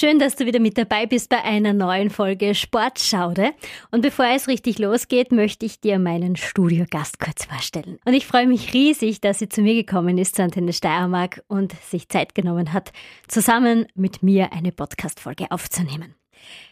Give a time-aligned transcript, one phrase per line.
[0.00, 3.52] Schön, dass du wieder mit dabei bist bei einer neuen Folge Sportschaude.
[3.90, 7.98] Und bevor es richtig losgeht, möchte ich dir meinen Studiogast kurz vorstellen.
[8.06, 11.74] Und ich freue mich riesig, dass sie zu mir gekommen ist, zur Antenne Steiermark und
[11.82, 12.92] sich Zeit genommen hat,
[13.28, 16.14] zusammen mit mir eine Podcast-Folge aufzunehmen.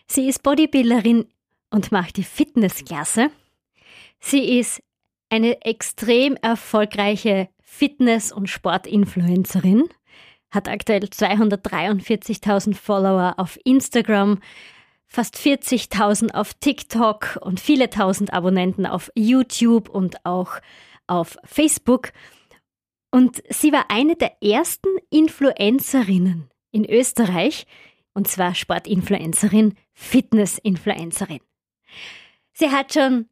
[0.06, 1.26] Sie ist Bodybuilderin
[1.68, 3.30] und macht die Fitnessklasse.
[4.20, 4.80] Sie ist
[5.28, 9.84] eine extrem erfolgreiche Fitness- und Sportinfluencerin
[10.50, 14.38] hat aktuell 243.000 Follower auf Instagram,
[15.06, 20.60] fast 40.000 auf TikTok und viele tausend Abonnenten auf YouTube und auch
[21.06, 22.12] auf Facebook.
[23.10, 27.66] Und sie war eine der ersten Influencerinnen in Österreich,
[28.12, 31.40] und zwar Sportinfluencerin, Fitnessinfluencerin.
[32.52, 33.26] Sie hat schon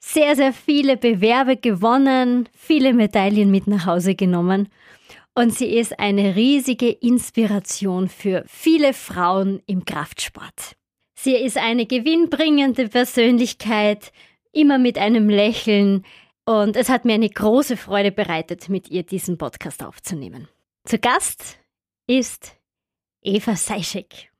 [0.00, 4.68] sehr, sehr viele Bewerbe gewonnen, viele Medaillen mit nach Hause genommen
[5.34, 10.76] und sie ist eine riesige Inspiration für viele Frauen im Kraftsport.
[11.14, 14.12] Sie ist eine gewinnbringende Persönlichkeit,
[14.52, 16.04] immer mit einem Lächeln
[16.44, 20.48] und es hat mir eine große Freude bereitet, mit ihr diesen Podcast aufzunehmen.
[20.84, 21.58] Zu Gast
[22.06, 22.56] ist
[23.22, 24.33] Eva Seischek.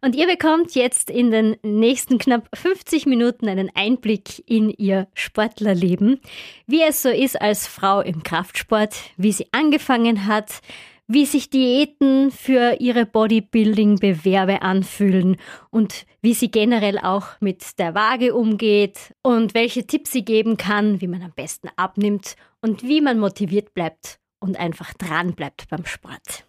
[0.00, 6.20] Und ihr bekommt jetzt in den nächsten knapp 50 Minuten einen Einblick in ihr Sportlerleben,
[6.66, 10.60] wie es so ist als Frau im Kraftsport, wie sie angefangen hat,
[11.06, 15.36] wie sich Diäten für ihre Bodybuilding-Bewerbe anfühlen
[15.70, 21.00] und wie sie generell auch mit der Waage umgeht und welche Tipps sie geben kann,
[21.00, 25.84] wie man am besten abnimmt und wie man motiviert bleibt und einfach dran bleibt beim
[25.84, 26.46] Sport.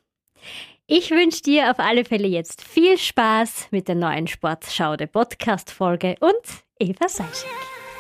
[0.88, 6.16] Ich wünsche dir auf alle Fälle jetzt viel Spaß mit der neuen Sportschaude Podcast Folge
[6.20, 7.50] und Eva Seischek.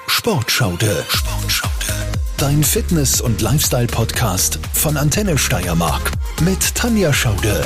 [0.05, 1.03] Sportschaude.
[1.09, 2.19] Sportschaude.
[2.37, 6.11] Dein Fitness- und Lifestyle-Podcast von Antenne Steiermark
[6.43, 7.63] mit Tanja Schaude.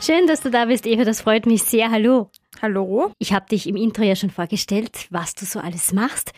[0.00, 1.04] Schön, dass du da bist, Eva.
[1.04, 1.90] Das freut mich sehr.
[1.90, 2.30] Hallo.
[2.62, 3.12] Hallo.
[3.18, 6.32] Ich habe dich im Intro ja schon vorgestellt, was du so alles machst.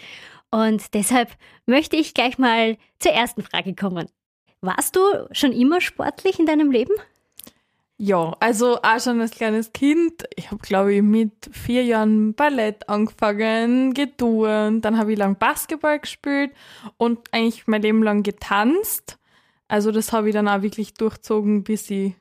[0.50, 1.30] Und deshalb
[1.66, 4.08] möchte ich gleich mal zur ersten Frage kommen.
[4.62, 5.00] Warst du
[5.30, 6.94] schon immer sportlich in deinem Leben?
[7.96, 10.24] Ja, also auch schon als kleines Kind.
[10.34, 16.00] Ich habe, glaube ich, mit vier Jahren Ballett angefangen, geturnt, dann habe ich lang Basketball
[16.00, 16.50] gespielt
[16.96, 19.18] und eigentlich mein Leben lang getanzt.
[19.68, 22.14] Also das habe ich dann auch wirklich durchzogen, bis ich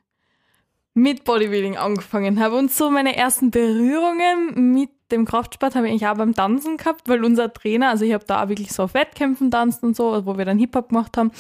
[0.94, 2.56] mit Bodybuilding angefangen habe.
[2.56, 7.08] Und so meine ersten Berührungen mit dem Kraftsport habe ich eigentlich auch beim Tanzen gehabt,
[7.08, 10.26] weil unser Trainer, also ich habe da auch wirklich so auf Wettkämpfen tanzt und so,
[10.26, 11.32] wo wir dann Hip-Hop gemacht haben,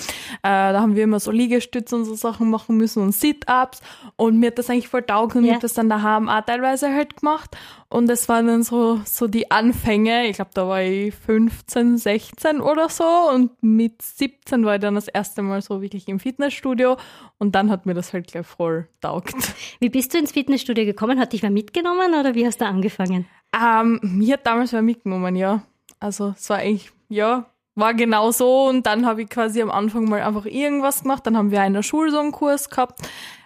[0.44, 3.81] äh, da haben wir immer so Liegestütze und so Sachen machen müssen und Sit-Ups
[4.16, 5.50] und mir hat das eigentlich voll taugt und ja.
[5.50, 7.57] ich habe das dann daheim auch teilweise halt gemacht
[7.89, 12.62] und es waren dann so, so die Anfänge, ich glaube da war ich 15, 16
[12.62, 16.97] oder so und mit 17 war ich dann das erste Mal so wirklich im Fitnessstudio
[17.39, 19.35] und dann hat mir das halt gleich voll taugt.
[19.79, 21.19] Wie bist du ins Fitnessstudio gekommen?
[21.19, 23.28] Hat dich wer mitgenommen oder wie hast du angefangen?
[23.53, 25.61] Ähm, mir hat damals wer mitgenommen, ja.
[25.99, 28.67] Also es war eigentlich, ja, war genau so.
[28.67, 31.25] Und dann habe ich quasi am Anfang mal einfach irgendwas gemacht.
[31.25, 31.83] Dann haben wir einen
[32.31, 32.99] Kurs gehabt.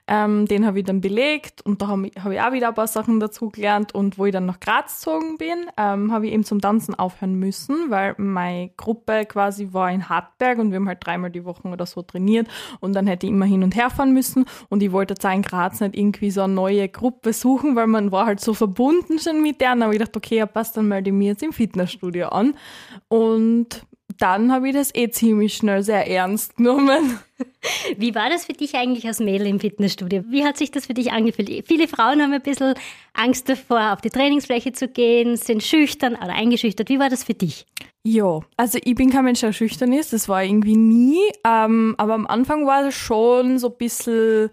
[0.07, 2.73] Ähm, den habe ich dann belegt und da habe ich, hab ich auch wieder ein
[2.73, 3.93] paar Sachen dazu gelernt.
[3.93, 7.35] Und wo ich dann nach Graz gezogen bin, ähm, habe ich eben zum Tanzen aufhören
[7.35, 11.67] müssen, weil meine Gruppe quasi war in Hartberg und wir haben halt dreimal die Woche
[11.67, 12.47] oder so trainiert
[12.79, 14.45] und dann hätte ich immer hin und her fahren müssen.
[14.69, 17.87] Und ich wollte jetzt auch in Graz nicht irgendwie so eine neue Gruppe suchen, weil
[17.87, 19.69] man war halt so verbunden schon mit der.
[19.69, 22.55] Dann habe ich gedacht, okay, ja, passt, dann melde ich mich jetzt im Fitnessstudio an.
[23.07, 23.86] Und
[24.19, 27.19] dann habe ich das eh ziemlich schnell sehr ernst genommen.
[27.97, 30.23] Wie war das für dich eigentlich als Mädel im Fitnessstudio?
[30.27, 31.67] Wie hat sich das für dich angefühlt?
[31.67, 32.73] Viele Frauen haben ein bisschen
[33.13, 36.89] Angst davor, auf die Trainingsfläche zu gehen, sind schüchtern oder eingeschüchtert.
[36.89, 37.65] Wie war das für dich?
[38.03, 40.13] Ja, also ich bin kein Mensch, der schüchtern ist.
[40.13, 41.19] Das war irgendwie nie.
[41.45, 44.49] Ähm, aber am Anfang war es schon so ein bisschen,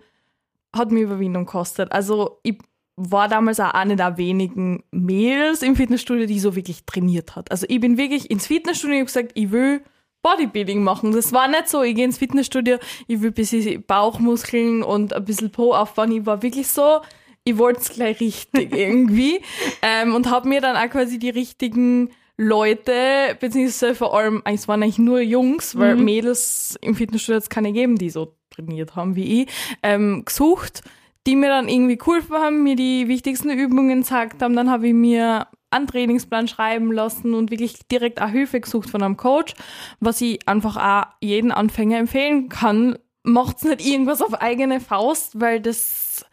[0.75, 1.93] hat mir Überwindung gekostet.
[1.93, 2.59] Also ich
[2.97, 7.50] war damals auch eine der wenigen Mädels im Fitnessstudio, die so wirklich trainiert hat.
[7.50, 9.82] Also ich bin wirklich ins Fitnessstudio und gesagt, ich will
[10.22, 11.12] Bodybuilding machen.
[11.12, 12.78] Das war nicht so, ich gehe ins Fitnessstudio,
[13.09, 16.12] ich will ein bisschen Bauchmuskeln und ein bisschen Po aufbauen.
[16.12, 17.00] Ich war wirklich so,
[17.44, 19.42] ich wollte es gleich richtig irgendwie.
[19.83, 24.83] ähm, und habe mir dann auch quasi die richtigen Leute, beziehungsweise vor allem, es waren
[24.83, 26.04] eigentlich nur Jungs, weil mhm.
[26.04, 29.48] Mädels im Fitnessstudio hat es keine gegeben, die so trainiert haben wie ich,
[29.83, 30.83] ähm, gesucht
[31.26, 34.56] die mir dann irgendwie geholfen haben, mir die wichtigsten Übungen gesagt haben.
[34.56, 39.03] Dann habe ich mir einen Trainingsplan schreiben lassen und wirklich direkt auch Hilfe gesucht von
[39.03, 39.54] einem Coach,
[40.00, 42.98] was ich einfach auch jeden Anfänger empfehlen kann.
[43.22, 46.24] Macht's nicht irgendwas auf eigene Faust, weil das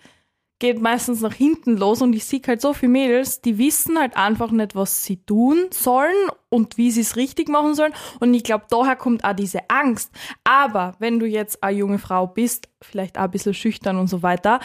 [0.61, 4.15] geht meistens nach hinten los und ich sehe halt so viele Mädels, die wissen halt
[4.15, 7.93] einfach nicht, was sie tun sollen und wie sie es richtig machen sollen.
[8.19, 10.11] Und ich glaube, daher kommt auch diese Angst.
[10.43, 14.21] Aber wenn du jetzt eine junge Frau bist, vielleicht auch ein bisschen schüchtern und so
[14.21, 14.59] weiter,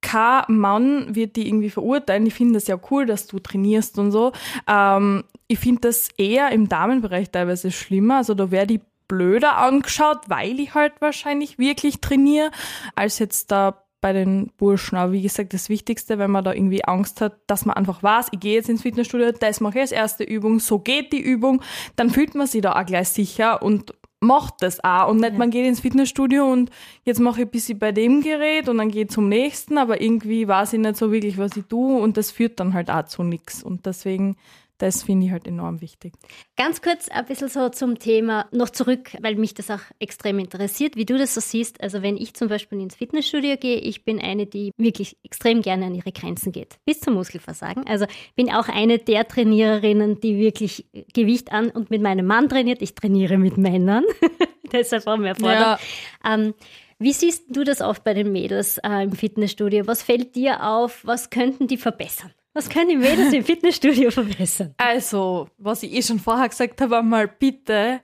[0.00, 2.26] kein Mann wird die irgendwie verurteilen.
[2.26, 4.32] Ich finde das ja cool, dass du trainierst und so.
[4.68, 8.18] Ähm, ich finde das eher im Damenbereich teilweise schlimmer.
[8.18, 12.50] Also da wäre die blöder angeschaut, weil ich halt wahrscheinlich wirklich trainiere,
[12.94, 14.98] als jetzt da bei den Burschen.
[14.98, 18.26] Aber wie gesagt, das Wichtigste, wenn man da irgendwie Angst hat, dass man einfach weiß,
[18.32, 21.62] ich gehe jetzt ins Fitnessstudio, das mache ich als erste Übung, so geht die Übung,
[21.96, 25.08] dann fühlt man sich da auch gleich sicher und macht das auch.
[25.08, 25.38] Und nicht, ja.
[25.38, 26.70] man geht ins Fitnessstudio und
[27.04, 30.00] jetzt mache ich ein bisschen bei dem Gerät und dann gehe ich zum nächsten, aber
[30.00, 33.06] irgendwie weiß ich nicht so wirklich, was ich tue und das führt dann halt auch
[33.06, 33.62] zu nichts.
[33.62, 34.36] Und deswegen
[34.82, 36.14] das finde ich halt enorm wichtig.
[36.56, 40.96] Ganz kurz ein bisschen so zum Thema noch zurück, weil mich das auch extrem interessiert,
[40.96, 41.80] wie du das so siehst.
[41.80, 45.86] Also wenn ich zum Beispiel ins Fitnessstudio gehe, ich bin eine, die wirklich extrem gerne
[45.86, 47.86] an ihre Grenzen geht, bis zum Muskelversagen.
[47.86, 52.82] Also bin auch eine der Trainiererinnen, die wirklich Gewicht an und mit meinem Mann trainiert.
[52.82, 54.02] Ich trainiere mit Männern,
[54.72, 55.54] deshalb haben wir Erfahrung.
[55.60, 55.78] Ja.
[56.24, 56.54] Ähm,
[56.98, 59.86] wie siehst du das oft bei den Mädels äh, im Fitnessstudio?
[59.86, 61.02] Was fällt dir auf?
[61.04, 62.32] Was könnten die verbessern?
[62.54, 64.74] Was können die Mädels im Fitnessstudio verbessern?
[64.76, 68.02] Also, was ich eh schon vorher gesagt habe, einmal bitte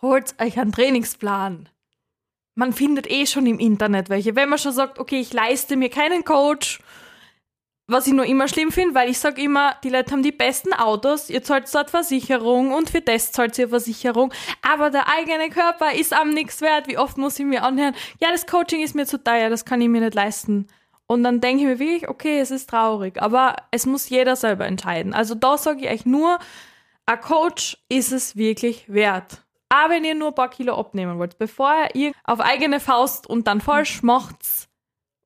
[0.00, 1.68] holt euch einen Trainingsplan.
[2.54, 4.34] Man findet eh schon im Internet welche.
[4.36, 6.80] Wenn man schon sagt, okay, ich leiste mir keinen Coach,
[7.86, 10.72] was ich nur immer schlimm finde, weil ich sage immer, die Leute haben die besten
[10.72, 14.32] Autos, ihr zahlt dort Versicherung und für das zahlt ihr Versicherung,
[14.62, 16.86] aber der eigene Körper ist am nichts wert.
[16.88, 19.80] Wie oft muss ich mir anhören, ja, das Coaching ist mir zu teuer, das kann
[19.80, 20.68] ich mir nicht leisten.
[21.10, 24.64] Und dann denke ich mir wirklich, okay, es ist traurig, aber es muss jeder selber
[24.64, 25.12] entscheiden.
[25.12, 26.38] Also da sage ich euch nur,
[27.04, 29.44] ein Coach ist es wirklich wert.
[29.68, 33.48] Aber wenn ihr nur ein paar Kilo abnehmen wollt, bevor ihr auf eigene Faust und
[33.48, 34.68] dann falsch macht's,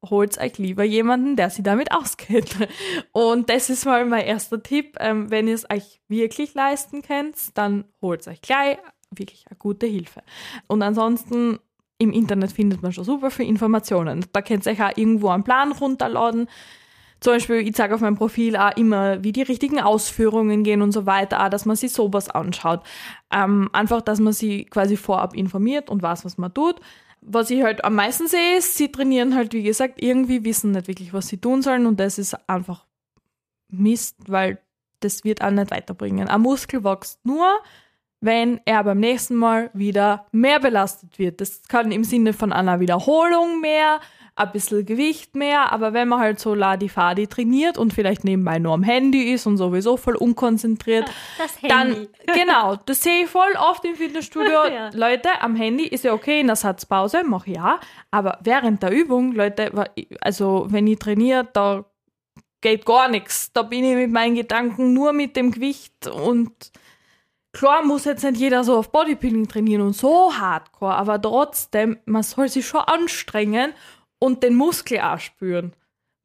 [0.09, 2.57] holt euch lieber jemanden, der sich damit auskennt.
[3.13, 4.97] Und das ist mal mein erster Tipp.
[5.01, 8.79] Ähm, wenn ihr es euch wirklich leisten könnt, dann holt euch gleich
[9.11, 10.23] wirklich eine gute Hilfe.
[10.67, 11.59] Und ansonsten
[11.99, 14.25] im Internet findet man schon super viele Informationen.
[14.33, 16.49] Da könnt ihr euch auch irgendwo einen Plan runterladen.
[17.21, 20.93] Zum Beispiel, ich zeige auf meinem Profil auch immer, wie die richtigen Ausführungen gehen und
[20.93, 22.83] so weiter, auch, dass man sich sowas anschaut.
[23.33, 26.81] Ähm, einfach, dass man sich quasi vorab informiert und weiß, was man tut.
[27.23, 30.89] Was ich halt am meisten sehe, ist, sie trainieren halt, wie gesagt, irgendwie wissen nicht
[30.89, 32.85] wirklich, was sie tun sollen und das ist einfach
[33.69, 34.59] Mist, weil
[35.01, 36.29] das wird auch nicht weiterbringen.
[36.29, 37.47] Ein Muskel wächst nur,
[38.25, 41.41] wenn er beim nächsten Mal wieder mehr belastet wird.
[41.41, 44.01] Das kann im Sinne von einer Wiederholung mehr,
[44.37, 48.73] ein bisschen Gewicht mehr, aber wenn man halt so Ladi-Fadi trainiert und vielleicht nebenbei nur
[48.73, 51.09] am Handy ist und sowieso voll unkonzentriert,
[51.69, 54.67] dann, genau, das sehe ich voll oft im Fitnessstudio.
[54.75, 54.91] ja.
[54.93, 57.79] Leute, am Handy ist ja okay, in der Satzpause, mach ja,
[58.11, 59.71] aber während der Übung, Leute,
[60.21, 61.85] also wenn ich trainiere, da
[62.61, 63.53] geht gar nichts.
[63.53, 66.73] Da bin ich mit meinen Gedanken nur mit dem Gewicht und
[67.55, 72.25] Klar muss jetzt nicht jeder so auf Bodybuilding trainieren und so hardcore, aber trotzdem, man
[72.25, 73.73] soll sich schon anstrengen
[74.19, 75.73] und den Muskel auch spüren.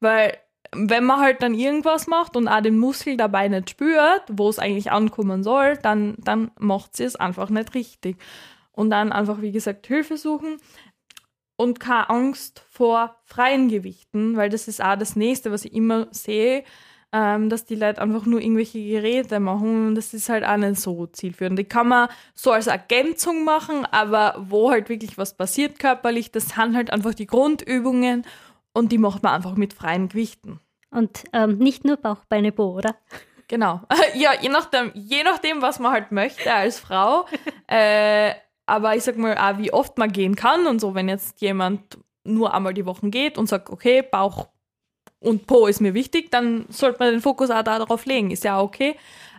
[0.00, 0.36] Weil
[0.72, 4.58] wenn man halt dann irgendwas macht und auch den Muskel dabei nicht spürt, wo es
[4.58, 8.16] eigentlich ankommen soll, dann, dann macht sie es einfach nicht richtig.
[8.72, 10.56] Und dann einfach, wie gesagt, Hilfe suchen
[11.56, 16.08] und keine Angst vor freien Gewichten, weil das ist auch das nächste, was ich immer
[16.10, 16.64] sehe
[17.12, 20.80] ähm, dass die Leute einfach nur irgendwelche Geräte machen und das ist halt auch nicht
[20.80, 21.58] so zielführend.
[21.58, 26.50] Die kann man so als Ergänzung machen, aber wo halt wirklich was passiert körperlich, das
[26.50, 28.24] sind halt einfach die Grundübungen
[28.72, 30.60] und die macht man einfach mit freien Gewichten.
[30.90, 32.96] Und ähm, nicht nur Bauch, Beine, Po, oder?
[33.48, 33.80] Genau.
[34.14, 37.26] Ja, je nachdem, je nachdem, was man halt möchte als Frau.
[37.66, 38.32] äh,
[38.66, 41.98] aber ich sag mal auch, wie oft man gehen kann und so, wenn jetzt jemand
[42.24, 44.48] nur einmal die Woche geht und sagt, okay, Bauch,
[45.20, 48.30] und Po ist mir wichtig, dann sollte man den Fokus auch darauf legen.
[48.30, 48.96] Ist ja okay.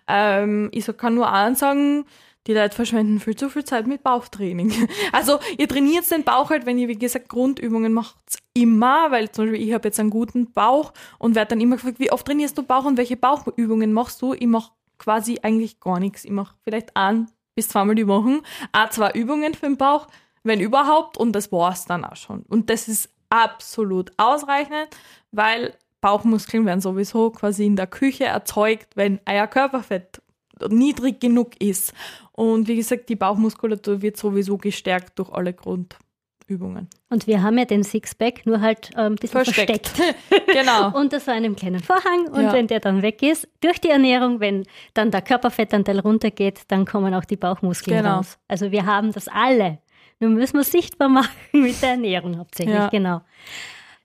[0.07, 2.05] Ähm, ich kann nur eins sagen,
[2.47, 4.71] die Leute verschwenden viel zu viel Zeit mit Bauchtraining.
[5.11, 8.15] Also ihr trainiert den Bauch halt, wenn ihr, wie gesagt, Grundübungen macht,
[8.53, 11.99] immer, weil zum Beispiel ich habe jetzt einen guten Bauch und werde dann immer gefragt,
[11.99, 14.33] wie oft trainierst du Bauch und welche Bauchübungen machst du?
[14.33, 16.25] Ich mache quasi eigentlich gar nichts.
[16.25, 20.07] Ich mache vielleicht ein bis zweimal die Woche, ein, zwei Übungen für den Bauch,
[20.43, 22.43] wenn überhaupt, und das war's dann auch schon.
[22.43, 24.89] Und das ist absolut ausreichend,
[25.31, 30.21] weil Bauchmuskeln werden sowieso quasi in der Küche erzeugt, wenn euer Körperfett
[30.69, 31.93] niedrig genug ist.
[32.33, 36.87] Und wie gesagt, die Bauchmuskulatur wird sowieso gestärkt durch alle Grundübungen.
[37.09, 39.87] Und wir haben ja den Sixpack nur halt ähm, ein bisschen versteckt.
[39.89, 40.47] versteckt.
[40.53, 40.91] genau.
[40.99, 42.27] Unter so einem kleinen Vorhang.
[42.31, 42.53] Und ja.
[42.53, 47.13] wenn der dann weg ist, durch die Ernährung, wenn dann der Körperfettanteil runtergeht, dann kommen
[47.13, 48.17] auch die Bauchmuskeln genau.
[48.17, 48.37] raus.
[48.47, 49.79] Also wir haben das alle.
[50.21, 52.89] Nur müssen wir sichtbar machen mit der Ernährung hauptsächlich, ja.
[52.89, 53.21] genau.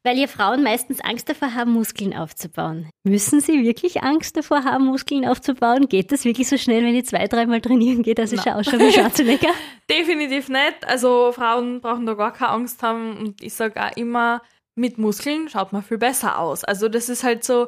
[0.02, 2.88] Weil ihr Frauen meistens Angst davor haben, Muskeln aufzubauen.
[3.04, 5.88] Müssen sie wirklich Angst davor haben, Muskeln aufzubauen?
[5.88, 8.52] Geht das wirklich so schnell, wenn ich zwei, dreimal trainieren gehe, dass ich no.
[8.52, 9.50] ausschaue wie Schwarzenegger?
[9.90, 10.86] Definitiv nicht.
[10.86, 13.16] Also Frauen brauchen da gar keine Angst haben.
[13.18, 14.42] Und ich sage auch immer,
[14.76, 16.62] mit Muskeln schaut man viel besser aus.
[16.62, 17.66] Also das ist halt so,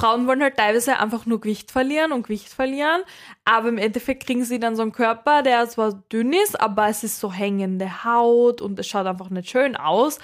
[0.00, 3.02] Frauen wollen halt teilweise einfach nur Gewicht verlieren und Gewicht verlieren,
[3.44, 7.04] aber im Endeffekt kriegen sie dann so einen Körper, der zwar dünn ist, aber es
[7.04, 10.18] ist so hängende Haut und es schaut einfach nicht schön aus.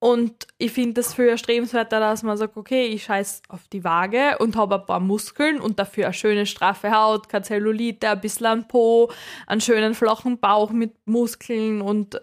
[0.00, 4.36] Und ich finde das für erstrebenswerter, dass man sagt, okay, ich scheiß auf die Waage
[4.40, 8.46] und habe ein paar Muskeln und dafür eine schöne straffe Haut, keine Zellulite, ein bisschen
[8.46, 9.12] ein Po,
[9.46, 12.20] einen schönen flachen Bauch mit Muskeln und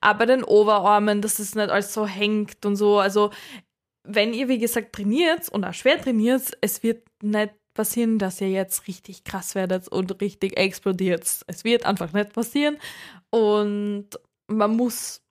[0.00, 2.98] auch bei den Oberarmen, dass es nicht alles so hängt und so.
[2.98, 3.30] Also
[4.08, 8.50] wenn ihr, wie gesagt, trainiert und auch schwer trainiert, es wird nicht passieren, dass ihr
[8.50, 11.22] jetzt richtig krass werdet und richtig explodiert.
[11.46, 12.78] Es wird einfach nicht passieren.
[13.30, 14.08] Und
[14.48, 15.22] man muss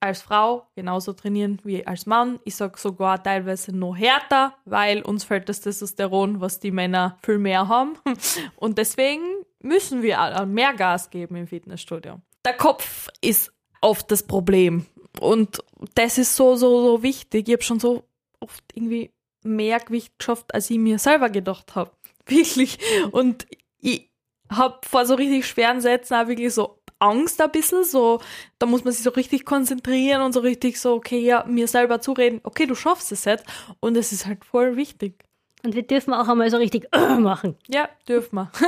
[0.00, 2.38] als Frau genauso trainieren wie als Mann.
[2.44, 7.38] Ich sage sogar teilweise noch härter, weil uns fällt das Testosteron, was die Männer viel
[7.38, 7.94] mehr haben.
[8.56, 9.24] Und deswegen
[9.60, 12.20] müssen wir mehr Gas geben im Fitnessstudio.
[12.44, 14.86] Der Kopf ist oft das Problem.
[15.18, 15.64] Und
[15.94, 17.48] das ist so, so, so wichtig.
[17.48, 18.04] Ich habe schon so
[18.40, 19.12] oft irgendwie
[19.42, 21.90] mehr Gewicht geschafft, als ich mir selber gedacht habe.
[22.26, 22.78] Wirklich.
[23.12, 23.46] Und
[23.80, 24.10] ich
[24.50, 28.20] habe vor so richtig schweren Sätzen auch wirklich so Angst ein bisschen, so,
[28.58, 32.00] da muss man sich so richtig konzentrieren und so richtig so, okay, ja, mir selber
[32.00, 33.44] zureden, okay, du schaffst es jetzt.
[33.80, 35.24] Und es ist halt voll wichtig.
[35.62, 37.56] Und wir dürfen auch einmal so richtig machen.
[37.68, 38.52] Ja, dürfen wir.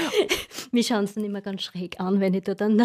[0.72, 2.76] Wir schauen es dann immer ganz schräg an, wenn ich da dann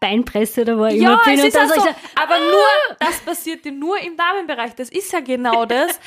[0.00, 1.38] Beinpresse oder wo ich ja, immer bin.
[1.38, 1.80] es ist und ja so,
[2.22, 4.74] aber nur, das passiert nur im Damenbereich.
[4.74, 5.98] Das ist ja genau das.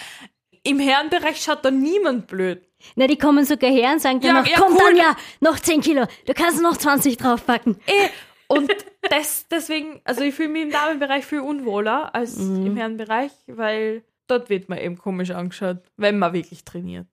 [0.63, 2.67] Im Herrenbereich schaut da niemand blöd.
[2.95, 4.79] na, die kommen sogar her und sagen dann Ja, noch, ja, komm cool.
[4.89, 7.77] dann ja, noch 10 Kilo, du kannst noch 20 draufpacken.
[7.87, 8.09] Eh,
[8.47, 8.71] und
[9.09, 12.65] das, deswegen, also ich fühle mich im Damenbereich viel unwohler als Mhm.
[12.67, 17.07] im Herrenbereich, weil dort wird man eben komisch angeschaut, wenn man wirklich trainiert.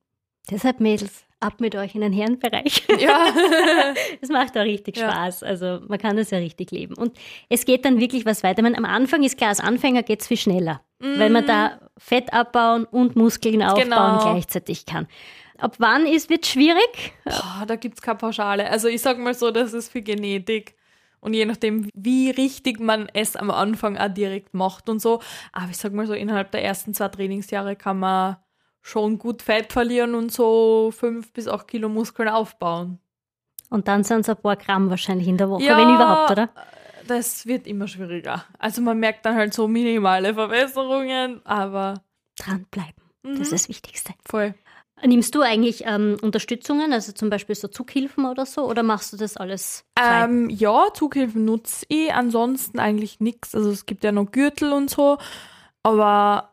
[0.51, 2.83] Deshalb, Mädels, ab mit euch in den Herrenbereich.
[2.99, 3.27] Ja.
[4.21, 5.11] Das macht auch richtig Ja.
[5.11, 5.43] Spaß.
[5.43, 6.95] Also man kann das ja richtig leben.
[6.95, 7.17] Und
[7.49, 8.59] es geht dann wirklich was weiter.
[8.59, 11.79] Ich meine, am Anfang ist klar, als Anfänger geht es viel schneller, weil man da
[11.97, 13.89] Fett abbauen und Muskeln aufbauen Mhm.
[14.19, 14.31] Genau.
[14.33, 15.07] gleichzeitig kann.
[15.57, 17.13] Ab wann ist wird schwierig?
[17.25, 18.69] Boah, da gibt's keine Pauschale.
[18.69, 20.75] Also ich sag mal so, das ist für Genetik.
[21.19, 25.21] Und je nachdem, wie richtig man es am Anfang auch direkt macht und so.
[25.53, 28.37] Aber ich sag mal so, innerhalb der ersten zwei Trainingsjahre kann man
[28.83, 32.99] schon gut Fett verlieren und so fünf bis acht Kilo Muskeln aufbauen.
[33.69, 36.49] Und dann sind es ein paar Gramm wahrscheinlich in der Woche, wenn überhaupt, oder?
[37.07, 38.45] Das wird immer schwieriger.
[38.59, 42.03] Also man merkt dann halt so minimale Verbesserungen, aber
[42.37, 43.03] Dranbleiben.
[43.23, 44.13] Das ist das Wichtigste.
[44.25, 44.53] voll.
[45.05, 49.17] Nimmst du eigentlich ähm, Unterstützungen, also zum Beispiel so Zughilfen oder so, oder machst du
[49.17, 49.85] das alles?
[49.99, 53.53] Ähm, ja, Zughilfen nutze ich, ansonsten eigentlich nichts.
[53.53, 55.17] Also es gibt ja noch Gürtel und so,
[55.83, 56.52] aber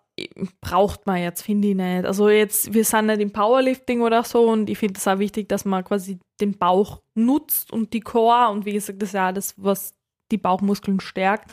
[0.60, 2.04] braucht man jetzt, finde ich nicht.
[2.04, 5.48] Also jetzt, wir sind nicht im Powerlifting oder so und ich finde es auch wichtig,
[5.48, 9.32] dass man quasi den Bauch nutzt und die Core und wie gesagt, das ist ja
[9.32, 9.94] das, was
[10.30, 11.50] die Bauchmuskeln stärkt.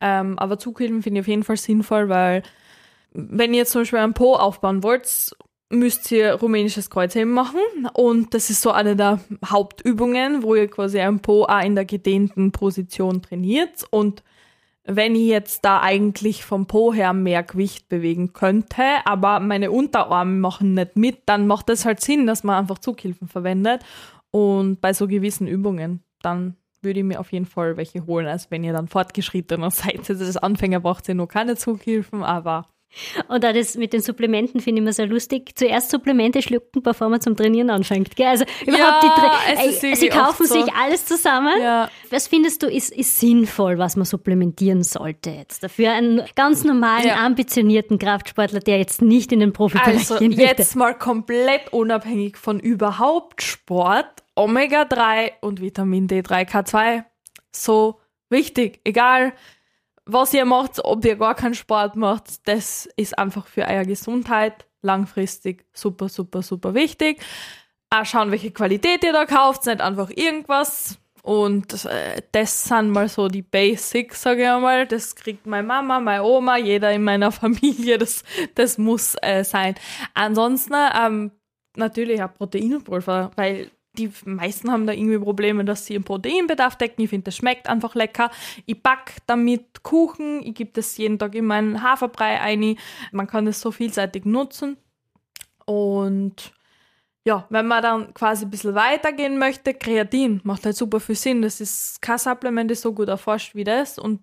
[0.00, 2.42] Ähm, aber Zughilfen finde ich auf jeden Fall sinnvoll, weil
[3.12, 5.34] wenn ihr jetzt zum Beispiel einen Po aufbauen wollt,
[5.70, 7.60] müsst ihr rumänisches Kreuzheben machen
[7.94, 11.84] und das ist so eine der Hauptübungen, wo ihr quasi einen Po auch in der
[11.84, 14.22] gedehnten Position trainiert und
[14.86, 20.38] wenn ich jetzt da eigentlich vom Po her mehr Gewicht bewegen könnte, aber meine Unterarme
[20.38, 23.84] machen nicht mit, dann macht es halt Sinn, dass man einfach Zughilfen verwendet
[24.30, 28.50] und bei so gewissen Übungen, dann würde ich mir auf jeden Fall welche holen, als
[28.50, 30.08] wenn ihr dann fortgeschrittener seid.
[30.08, 32.68] Also als Anfänger braucht ihr noch keine Zughilfen, aber
[33.28, 35.52] Und auch das mit den Supplementen finde ich immer sehr lustig.
[35.54, 38.16] Zuerst Supplemente schlucken, bevor man zum Trainieren anfängt.
[38.16, 38.26] Gell?
[38.26, 40.54] Also überhaupt die Tra Sie kaufen so.
[40.54, 41.60] sich alles zusammen.
[41.60, 41.90] Ja.
[42.10, 45.62] Was findest du ist, ist sinnvoll, was man supplementieren sollte jetzt?
[45.62, 47.16] Dafür einen ganz normalen, Ja.
[47.16, 50.44] ambitionierten Kraftsportler, der jetzt nicht in den Profibereich Also gehen möchte.
[50.44, 57.04] jetzt mal komplett unabhängig von überhaupt Sport, Omega-3 und Vitamin D3, K2,
[57.52, 58.00] so
[58.30, 58.80] wichtig.
[58.84, 59.32] Egal,
[60.06, 64.66] was ihr macht, ob ihr gar keinen Sport macht, das ist einfach für eure Gesundheit
[64.82, 67.20] langfristig super, super, super wichtig.
[67.90, 70.98] Auch schauen, welche Qualität ihr da kauft, nicht einfach irgendwas.
[71.22, 74.86] Und äh, das sind mal so die Basics, sage ich einmal.
[74.86, 77.98] Das kriegt meine Mama, meine Oma, jeder in meiner Familie.
[77.98, 78.22] Das,
[78.54, 79.74] das muss äh, sein.
[80.14, 81.32] Ansonsten ähm,
[81.76, 87.02] natürlich auch Proteinpulver, weil die meisten haben da irgendwie Probleme, dass sie ihren Proteinbedarf decken.
[87.02, 88.30] Ich finde, das schmeckt einfach lecker.
[88.66, 90.42] Ich back damit Kuchen.
[90.42, 92.76] Ich gebe das jeden Tag in meinen Haferbrei ein.
[93.12, 94.76] Man kann das so vielseitig nutzen.
[95.64, 96.52] Und
[97.24, 101.42] ja, wenn man dann quasi ein bisschen weitergehen möchte, Kreatin macht halt super viel Sinn.
[101.42, 103.98] Das ist kein Supplement, das so gut erforscht wie das.
[103.98, 104.20] Und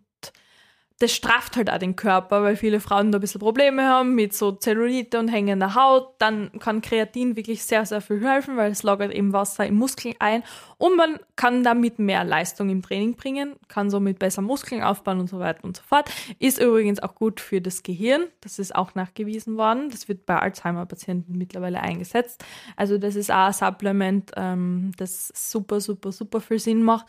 [1.00, 4.33] das strafft halt auch den Körper, weil viele Frauen da ein bisschen Probleme haben mit
[4.33, 6.15] so Zellulite und hängender Haut.
[6.19, 10.15] Dann kann Kreatin wirklich sehr, sehr viel helfen, weil es lagert eben Wasser im Muskeln
[10.19, 10.43] ein
[10.77, 15.29] und man kann damit mehr Leistung im Training bringen, kann somit besser Muskeln aufbauen und
[15.29, 16.09] so weiter und so fort.
[16.39, 19.89] Ist übrigens auch gut für das Gehirn, das ist auch nachgewiesen worden.
[19.89, 22.45] Das wird bei Alzheimer-Patienten mittlerweile eingesetzt.
[22.75, 27.07] Also das ist auch ein Supplement, ähm, das super, super, super viel Sinn macht.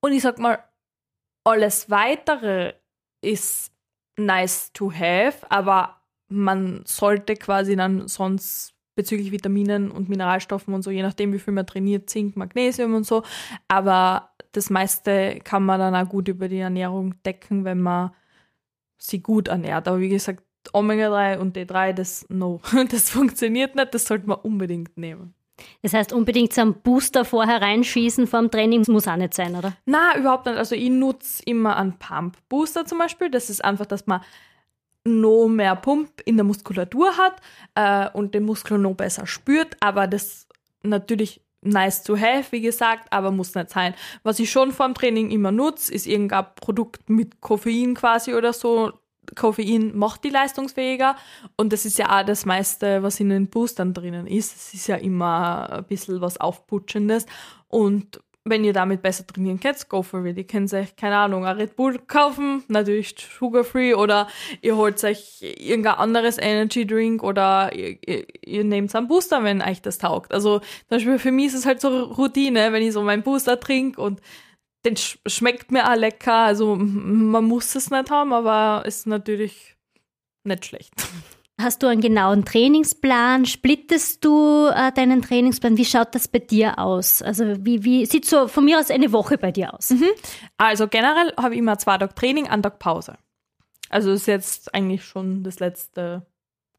[0.00, 0.58] Und ich sag mal,
[1.44, 2.74] alles weitere
[3.20, 3.72] ist
[4.16, 10.90] nice to have, aber man sollte quasi dann sonst bezüglich Vitaminen und Mineralstoffen und so,
[10.90, 13.22] je nachdem, wie viel man trainiert, Zink, Magnesium und so.
[13.68, 18.10] Aber das meiste kann man dann auch gut über die Ernährung decken, wenn man
[18.98, 19.86] sie gut ernährt.
[19.86, 22.60] Aber wie gesagt, Omega-3 und D3, das no,
[22.90, 25.34] das funktioniert nicht, das sollte man unbedingt nehmen.
[25.82, 29.56] Das heißt, unbedingt so einen Booster vorher reinschießen vor dem Training muss auch nicht sein,
[29.56, 29.74] oder?
[29.86, 30.56] Na, überhaupt nicht.
[30.56, 33.30] Also ich nutze immer einen Pump-Booster zum Beispiel.
[33.30, 34.20] Das ist einfach, dass man
[35.04, 37.40] noch mehr Pump in der Muskulatur hat
[37.74, 39.76] äh, und den Muskel noch besser spürt.
[39.80, 40.46] Aber das
[40.82, 43.94] natürlich nice to have, wie gesagt, aber muss nicht sein.
[44.22, 48.52] Was ich schon vor dem Training immer nutze, ist irgendein Produkt mit Koffein quasi oder
[48.52, 48.92] so,
[49.34, 51.16] Koffein macht die leistungsfähiger
[51.56, 54.54] und das ist ja auch das meiste, was in den Boostern drinnen ist.
[54.56, 57.26] Es ist ja immer ein bisschen was Aufputschendes
[57.68, 60.36] und wenn ihr damit besser trainieren könnt, go for it.
[60.36, 64.28] Ihr könnt euch, keine Ahnung, ein Red Bull kaufen, natürlich sugar-free, oder
[64.62, 69.62] ihr holt euch irgendein anderes Energy Drink oder ihr, ihr, ihr nehmt einen Booster, wenn
[69.62, 70.32] euch das taugt.
[70.32, 73.58] Also zum Beispiel für mich ist es halt so Routine, wenn ich so meinen Booster
[73.60, 74.20] trinke und
[74.84, 76.34] den sch schmeckt mir auch lecker.
[76.34, 79.76] Also man muss es nicht haben, aber ist natürlich
[80.44, 80.92] nicht schlecht.
[81.60, 83.44] Hast du einen genauen Trainingsplan?
[83.44, 85.76] Splittest du äh, deinen Trainingsplan?
[85.76, 87.20] Wie schaut das bei dir aus?
[87.20, 89.90] Also wie, wie sieht so von mir aus eine Woche bei dir aus?
[89.90, 90.06] Mhm.
[90.56, 93.18] Also generell habe ich immer zwei Tage Training, einen Tag Pause.
[93.90, 96.26] Also ist jetzt eigentlich schon das letzte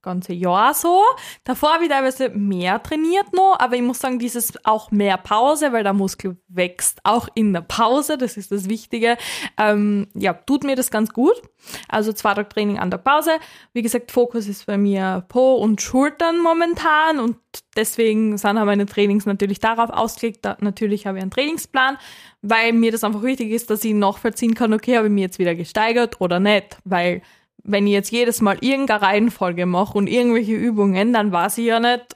[0.02, 1.02] ganze Jahr so.
[1.44, 5.74] Davor habe ich teilweise mehr trainiert noch, aber ich muss sagen, dieses auch mehr Pause,
[5.74, 9.18] weil der Muskel wächst auch in der Pause, das ist das Wichtige.
[9.58, 11.42] Ähm, ja, tut mir das ganz gut.
[11.88, 13.32] Also zwei Tage Training an der Pause.
[13.74, 17.38] Wie gesagt, Fokus ist bei mir Po und Schultern momentan und
[17.76, 20.40] deswegen sind meine Trainings natürlich darauf ausgelegt.
[20.44, 21.98] Da, natürlich habe ich einen Trainingsplan,
[22.42, 25.40] weil mir das einfach wichtig ist, dass ich nachvollziehen kann, okay, habe ich mir jetzt
[25.40, 27.22] wieder gesteigert oder nicht, weil
[27.64, 31.80] wenn ich jetzt jedes Mal irgendeine Reihenfolge mache und irgendwelche Übungen, dann weiß ich ja
[31.80, 32.16] nicht,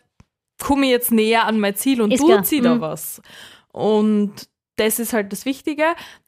[0.62, 2.82] komme ich jetzt näher an mein Ziel und ist tut sie da mhm.
[2.82, 3.22] was.
[3.72, 4.34] Und
[4.76, 5.86] das ist halt das Wichtige.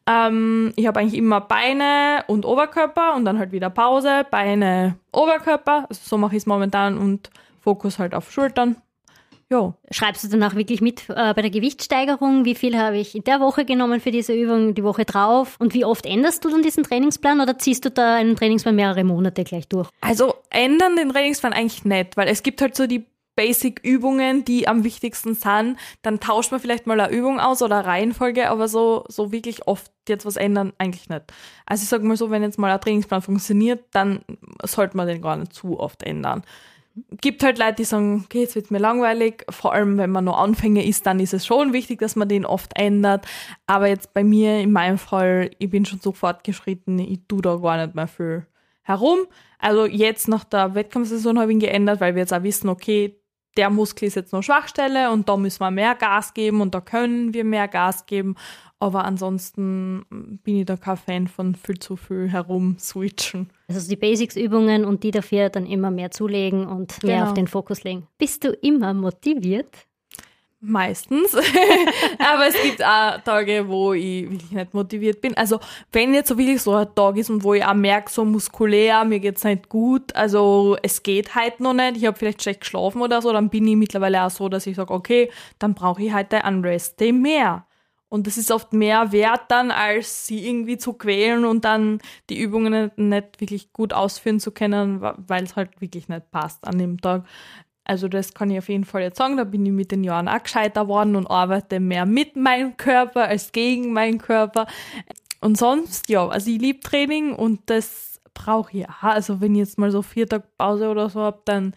[0.08, 5.86] Ähm, ich habe eigentlich immer Beine und Oberkörper und dann halt wieder Pause, Beine, Oberkörper.
[5.89, 7.30] Also so mache ich es momentan und
[7.62, 8.78] Fokus halt auf Schultern
[9.52, 9.76] ja.
[9.92, 12.46] Schreibst du dann auch wirklich mit äh, bei der Gewichtssteigerung?
[12.46, 15.56] Wie viel habe ich in der Woche genommen für diese Übung, die Woche drauf?
[15.60, 19.04] Und wie oft änderst du dann diesen Trainingsplan oder ziehst du da einen Trainingsplan mehrere
[19.04, 19.90] Monate gleich durch?
[20.02, 23.06] Also ändern den Trainingsplan eigentlich nicht, weil es gibt halt so die
[23.36, 25.78] Basic-Übungen, die am wichtigsten sind.
[26.02, 29.68] Dann tauscht man vielleicht mal eine Übung aus oder eine Reihenfolge, aber so, so wirklich
[29.68, 31.24] oft jetzt was ändern eigentlich nicht.
[31.66, 34.22] Also ich sage mal so, wenn jetzt mal ein Trainingsplan funktioniert, dann
[34.64, 36.44] sollte man den gar nicht zu oft ändern
[37.22, 39.46] gibt halt Leute, die sagen, okay, jetzt wird mir langweilig.
[39.50, 42.46] Vor allem, wenn man noch Anfänger ist, dann ist es schon wichtig, dass man den
[42.46, 43.26] oft ändert.
[43.68, 47.58] Aber jetzt bei mir, in meinem Fall, ich bin schon so fortgeschritten, ich tue da
[47.58, 48.46] gar nicht mehr viel
[48.84, 49.20] herum.
[49.60, 53.20] Also jetzt nach der Wettkampfsaison habe ich ihn geändert, weil wir jetzt auch wissen, okay,
[53.58, 56.82] der Muskel ist jetzt noch Schwachstelle und da müssen wir mehr Gas geben und da
[56.82, 58.36] können wir mehr Gas geben.
[58.80, 60.06] Aber ansonsten
[60.44, 63.50] bin ich da kein Fan von viel zu viel herumswitchen.
[63.68, 67.28] Also die Basics-Übungen und die dafür dann immer mehr zulegen und mehr genau.
[67.28, 68.08] auf den Fokus legen.
[68.18, 69.88] Bist du immer motiviert?
[70.68, 71.36] Meistens.
[72.18, 75.38] Aber es gibt auch Tage, wo ich wirklich nicht motiviert bin.
[75.38, 75.60] Also,
[75.92, 79.06] wenn jetzt so wirklich so ein Tag ist und wo ich auch merke, so muskulär,
[79.06, 83.02] mir geht's nicht gut, also es geht halt noch nicht, ich habe vielleicht schlecht geschlafen
[83.02, 86.14] oder so, dann bin ich mittlerweile auch so, dass ich sage, okay, dann brauche ich
[86.14, 87.68] heute einen Rest Day mehr.
[88.08, 92.39] Und das ist oft mehr wert dann, als sie irgendwie zu quälen und dann die
[92.39, 97.02] Übungen nicht wirklich gut ausführen zu können, weil es halt wirklich nicht passt an dem
[97.02, 97.26] Tag.
[97.84, 100.28] Also das kann ich auf jeden Fall jetzt sagen, da bin ich mit den Jahren
[100.28, 104.65] auch gescheiter worden und arbeite mehr mit meinem Körper als gegen meinen Körper.
[105.41, 109.04] Und sonst, ja, also ich liebe Training und das brauche ich auch.
[109.04, 111.76] Also wenn ich jetzt mal so vier Tage Pause oder so habe, dann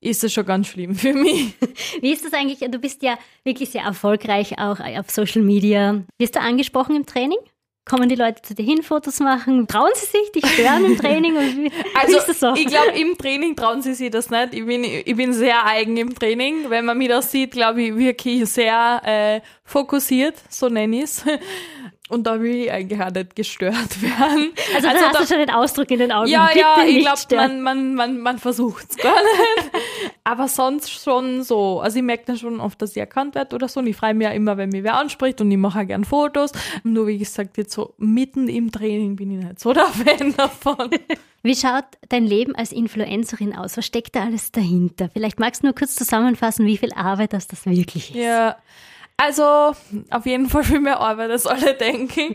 [0.00, 1.54] ist das schon ganz schlimm für mich.
[2.00, 2.58] Wie ist das eigentlich?
[2.58, 6.02] Du bist ja wirklich sehr erfolgreich auch auf Social Media.
[6.18, 7.38] Wirst du angesprochen im Training?
[7.84, 9.66] Kommen die Leute zu dir hin, Fotos machen?
[9.66, 11.34] Trauen sie sich, dich stören im Training?
[11.36, 12.54] Wie, also, wie ist das so?
[12.54, 14.52] ich glaube, im Training trauen sie sich das nicht.
[14.52, 16.68] Ich bin, ich bin sehr eigen im Training.
[16.68, 21.24] Wenn man mich da sieht, glaube ich, wirklich sehr äh, fokussiert, so nenne ich es.
[22.08, 24.52] Und da will ich eigentlich auch nicht gestört werden.
[24.74, 26.28] Also, also da hast du schon den Ausdruck in den Augen.
[26.28, 29.12] Ja, Bitte ja, ich glaube, man, man, man, man versucht es gar
[29.56, 29.70] nicht.
[30.24, 31.80] Aber sonst schon so.
[31.80, 33.80] Also ich merke dann schon oft, dass ich erkannt werde oder so.
[33.80, 36.04] Und ich freue mich ja immer, wenn mich wer anspricht und ich mache auch gern
[36.04, 36.52] Fotos.
[36.82, 40.90] Nur wie gesagt, jetzt so mitten im Training bin ich nicht so der Fan davon.
[41.42, 43.76] Wie schaut dein Leben als Influencerin aus?
[43.76, 45.08] Was steckt da alles dahinter?
[45.12, 48.16] Vielleicht magst du nur kurz zusammenfassen, wie viel Arbeit das, das wirklich ist.
[48.16, 48.56] Ja,
[49.18, 49.74] also
[50.10, 52.34] auf jeden Fall viel mehr Arbeit, als alle denken.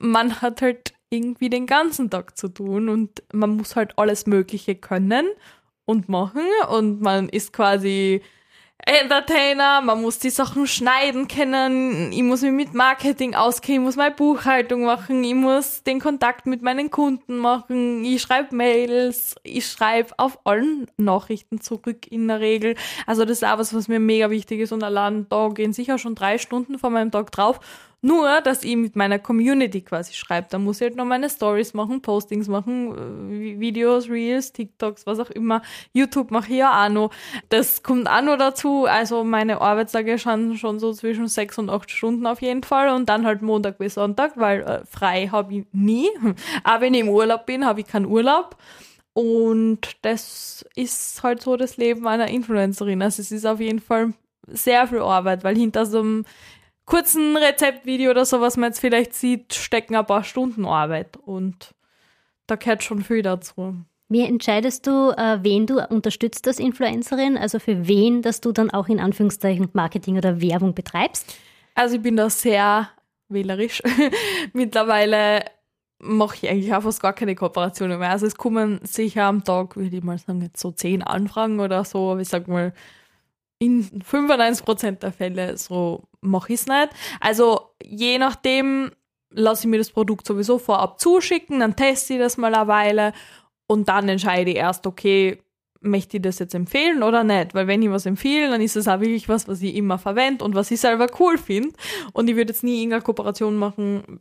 [0.00, 4.74] Man hat halt irgendwie den ganzen Tag zu tun und man muss halt alles Mögliche
[4.74, 5.26] können
[5.84, 8.22] und machen und man ist quasi
[8.84, 13.96] Entertainer, man muss die Sachen schneiden können, ich muss mich mit Marketing auskennen, ich muss
[13.96, 19.66] meine Buchhaltung machen, ich muss den Kontakt mit meinen Kunden machen, ich schreibe Mails, ich
[19.66, 22.76] schreibe auf allen Nachrichten zurück in der Regel.
[23.06, 25.98] Also das ist auch was, was mir mega wichtig ist und allein da gehen sicher
[25.98, 27.58] schon drei Stunden von meinem Tag drauf.
[28.06, 30.46] Nur, dass ich mit meiner Community quasi schreibe.
[30.48, 35.18] Da muss ich halt noch meine Stories machen, Postings machen, äh, Videos, Reels, TikToks, was
[35.18, 35.60] auch immer.
[35.92, 37.10] YouTube mache ich ja auch noch.
[37.48, 38.84] Das kommt auch noch dazu.
[38.84, 42.90] Also meine Arbeitstage schon, schon so zwischen sechs und acht Stunden auf jeden Fall.
[42.90, 46.08] Und dann halt Montag bis Sonntag, weil äh, frei habe ich nie.
[46.62, 48.56] Auch wenn ich im Urlaub bin, habe ich keinen Urlaub.
[49.14, 53.02] Und das ist halt so das Leben einer Influencerin.
[53.02, 54.12] Also es ist auf jeden Fall
[54.46, 56.24] sehr viel Arbeit, weil hinter so einem
[56.86, 61.74] kurzen Rezeptvideo oder so, was man jetzt vielleicht sieht, stecken ein paar Stunden Arbeit und
[62.46, 63.74] da gehört schon viel dazu.
[64.08, 67.36] Wie entscheidest du, äh, wen du unterstützt als Influencerin?
[67.36, 71.36] Also für wen, dass du dann auch in Anführungszeichen Marketing oder Werbung betreibst?
[71.74, 72.88] Also ich bin da sehr
[73.28, 73.82] wählerisch.
[74.52, 75.44] Mittlerweile
[75.98, 78.10] mache ich eigentlich auch fast gar keine Kooperationen mehr.
[78.10, 81.84] Also es kommen sicher am Tag, würde ich mal sagen, jetzt so zehn Anfragen oder
[81.84, 82.72] so, aber ich sag mal,
[83.58, 86.90] in 95% der Fälle so mache ich es nicht.
[87.20, 88.90] Also je nachdem
[89.30, 93.12] lasse ich mir das Produkt sowieso vorab zuschicken, dann teste ich das mal eine Weile
[93.66, 95.42] und dann entscheide ich erst, okay,
[95.80, 97.54] möchte ich das jetzt empfehlen oder nicht?
[97.54, 100.44] Weil wenn ich was empfehle, dann ist es auch wirklich was, was ich immer verwende
[100.44, 101.76] und was ich selber cool finde.
[102.12, 104.20] Und ich würde jetzt nie irgendeine Kooperation machen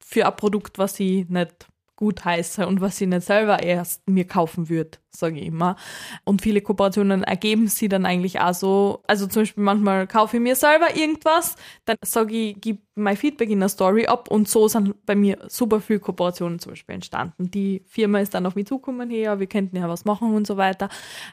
[0.00, 4.26] für ein Produkt, was ich nicht gut heiße und was ich nicht selber erst mir
[4.26, 5.76] kaufen würde, sage ich immer.
[6.24, 9.02] Und viele Kooperationen ergeben sie dann eigentlich auch so.
[9.06, 11.56] Also zum Beispiel manchmal kaufe ich mir selber irgendwas,
[11.86, 15.38] dann sage ich, gib mein Feedback in der Story ab und so sind bei mir
[15.48, 17.50] super viele Kooperationen zum Beispiel entstanden.
[17.50, 20.46] Die Firma ist dann auf mich zugekommen, hey, ja, wir könnten ja was machen und
[20.46, 20.88] so weiter.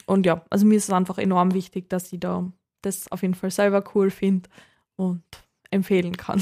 [0.05, 2.49] Und ja, also mir ist es einfach enorm wichtig, dass ich da
[2.81, 4.49] das auf jeden Fall selber cool finde
[4.95, 5.23] und
[5.73, 6.41] empfehlen kann.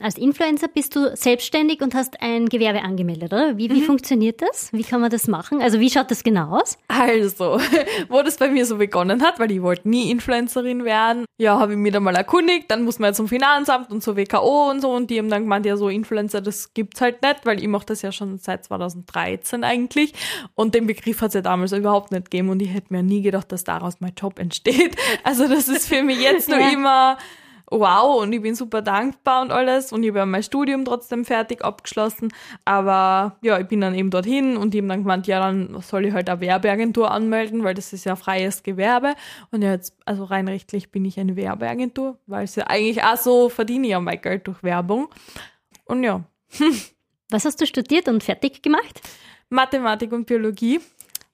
[0.00, 3.58] Als Influencer bist du selbstständig und hast ein Gewerbe angemeldet, oder?
[3.58, 3.84] Wie, wie Mhm.
[3.84, 4.72] funktioniert das?
[4.72, 5.60] Wie kann man das machen?
[5.60, 6.78] Also wie schaut das genau aus?
[6.88, 7.58] Also,
[8.08, 11.72] wo das bei mir so begonnen hat, weil ich wollte nie Influencerin werden, ja, habe
[11.72, 14.80] ich mich dann mal erkundigt, dann muss man ja zum Finanzamt und zur WKO und
[14.80, 17.68] so und die haben dann gemeint, ja, so Influencer, das gibt's halt nicht, weil ich
[17.68, 20.12] mache das ja schon seit 2013 eigentlich
[20.54, 23.22] und den Begriff hat es ja damals überhaupt nicht gegeben und ich hätte mir nie
[23.22, 24.96] gedacht, dass daraus mein Job entsteht.
[25.24, 26.70] Also das ist für mich jetzt nur Ja.
[26.70, 27.18] immer
[27.72, 31.64] wow und ich bin super dankbar und alles und ich habe mein Studium trotzdem fertig
[31.64, 32.32] abgeschlossen,
[32.64, 36.06] aber ja, ich bin dann eben dorthin und die haben dann gemeint, ja, dann soll
[36.06, 39.14] ich halt eine Werbeagentur anmelden, weil das ist ja freies Gewerbe
[39.50, 43.16] und ja, jetzt, also rein rechtlich bin ich eine Werbeagentur, weil es ja eigentlich auch
[43.16, 45.08] so verdiene ich ja mein Geld durch Werbung
[45.86, 46.22] und ja,
[47.30, 49.00] Was hast du studiert und fertig gemacht?
[49.48, 50.80] Mathematik und Biologie,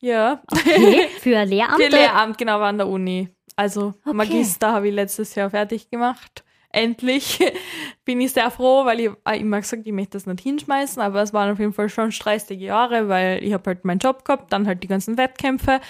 [0.01, 1.09] ja, Okay.
[1.20, 1.83] Für Lehramt?
[1.83, 1.88] für?
[1.88, 3.29] Lehramt, genau, war an der Uni.
[3.59, 4.14] Also Okay.
[4.14, 6.44] Magister habe ich letztes Jahr fertig gemacht.
[6.71, 7.40] Endlich
[8.05, 11.23] bin ich sehr froh, weil ich auch immer gesagt, ich möchte das nicht hinschmeißen, aber
[11.23, 14.53] es waren auf jeden Fall schon stressige Jahre, weil ich habe halt meinen Job gehabt,
[14.53, 15.81] dann halt die ganzen Wettkämpfe,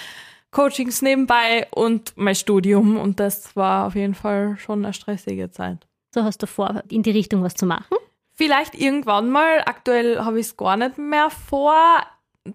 [0.51, 5.87] Coachings nebenbei und mein Studium und das war auf jeden Fall schon eine stressige Zeit.
[6.15, 7.99] So hast du vor, in die Richtung was zu machen?
[8.33, 9.61] Vielleicht irgendwann mal.
[9.67, 11.75] Aktuell habe ich es gar nicht mehr vor.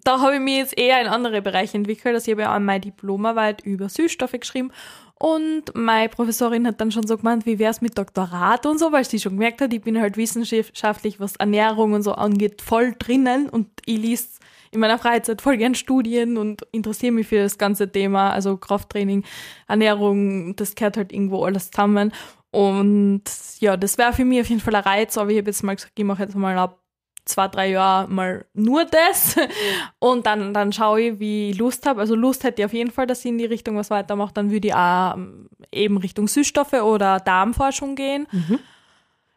[0.04, 2.16] Da habe ich mich jetzt eher in andere Bereiche entwickelt.
[2.16, 4.72] Also ich habe ja auch meine Diplomarbeit über Süßstoffe geschrieben.
[5.24, 8.92] Und meine Professorin hat dann schon so gemeint, wie wäre es mit Doktorat und so,
[8.92, 12.94] weil sie schon gemerkt hat, ich bin halt wissenschaftlich, was Ernährung und so angeht, voll
[13.00, 13.48] drinnen.
[13.48, 17.90] Und ich liest in meiner Freizeit voll gern Studien und interessiere mich für das ganze
[17.90, 18.32] Thema.
[18.32, 19.24] Also Krafttraining,
[19.70, 22.12] Ernährung, das gehört halt irgendwo alles zusammen.
[22.52, 23.24] Und
[23.60, 25.78] ja, das wäre für mich auf jeden Fall ein Reiz, aber ich habe jetzt mal
[25.78, 26.83] gesagt, ich mache jetzt mal ab
[27.26, 29.36] zwei, drei Jahren mal nur das
[30.00, 32.02] und dann, dann schaue ich, wie ich Lust habe.
[32.02, 34.34] Also Lust hätte ich auf jeden Fall, dass ich in die Richtung was weitermache.
[34.34, 38.28] Dann würde ich auch ähm, eben Richtung Süßstoffe oder Darmforschung gehen.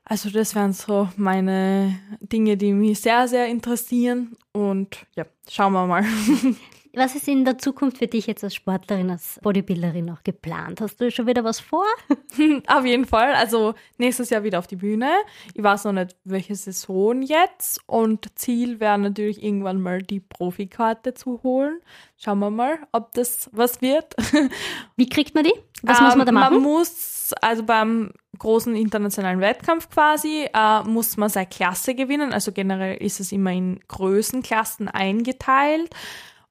[0.05, 4.37] Also das wären so meine Dinge, die mich sehr, sehr interessieren.
[4.53, 6.05] Und ja, schauen wir mal.
[6.97, 10.81] Was ist in der Zukunft für dich jetzt als Sportlerin, als Bodybuilderin noch geplant?
[10.81, 11.85] Hast du schon wieder was vor?
[12.69, 13.35] auf jeden Fall.
[13.35, 15.11] Also nächstes Jahr wieder auf die Bühne.
[15.53, 17.83] Ich weiß noch nicht, welche Saison jetzt.
[17.85, 21.81] Und Ziel wäre natürlich irgendwann mal die Profikarte zu holen.
[22.17, 24.15] Schauen wir mal, ob das was wird.
[24.97, 25.53] Wie kriegt man die?
[25.83, 26.55] Was ähm, muss man da machen?
[26.55, 32.33] Man muss, also beim großen internationalen Wettkampf quasi, äh, muss man seine Klasse gewinnen.
[32.33, 35.95] Also generell ist es immer in Größenklassen eingeteilt.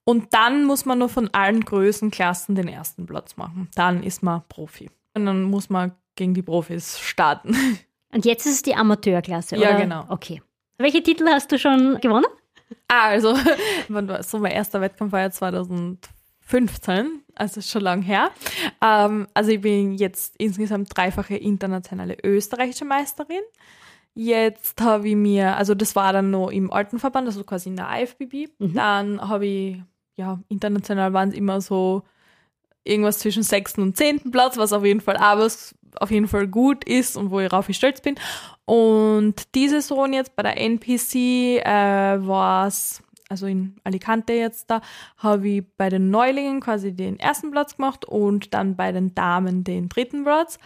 [0.06, 3.70] Und dann muss man nur von allen Größenklassen den ersten Platz machen.
[3.76, 4.90] Dann ist man Profi.
[5.14, 7.56] Und dann muss man gegen die Profis starten.
[8.14, 9.72] Und jetzt ist es die Amateurklasse, oder?
[9.72, 10.06] Ja, genau.
[10.08, 10.42] Okay.
[10.78, 12.26] Welche Titel hast du schon gewonnen?
[12.88, 13.36] Ah, also,
[14.22, 18.32] so mein erster Wettkampf war ja 2015, also schon lang her.
[18.82, 23.42] Ähm, also ich bin jetzt insgesamt dreifache internationale österreichische Meisterin.
[24.14, 27.76] Jetzt habe ich mir, also das war dann noch im alten Verband, also quasi in
[27.76, 28.50] der IFBB.
[28.60, 28.74] Mhm.
[28.74, 29.82] Dann habe ich,
[30.16, 32.04] ja, international waren es immer so
[32.84, 35.50] irgendwas zwischen sechsten und zehnten Platz, was auf jeden Fall aber
[36.00, 38.16] auf jeden Fall gut ist und worauf ich stolz bin.
[38.66, 41.16] Und diese Saison jetzt bei der NPC
[41.66, 44.82] äh, war es, also in Alicante jetzt da,
[45.18, 49.64] habe ich bei den Neulingen quasi den ersten Platz gemacht und dann bei den Damen
[49.64, 50.60] den dritten Platz.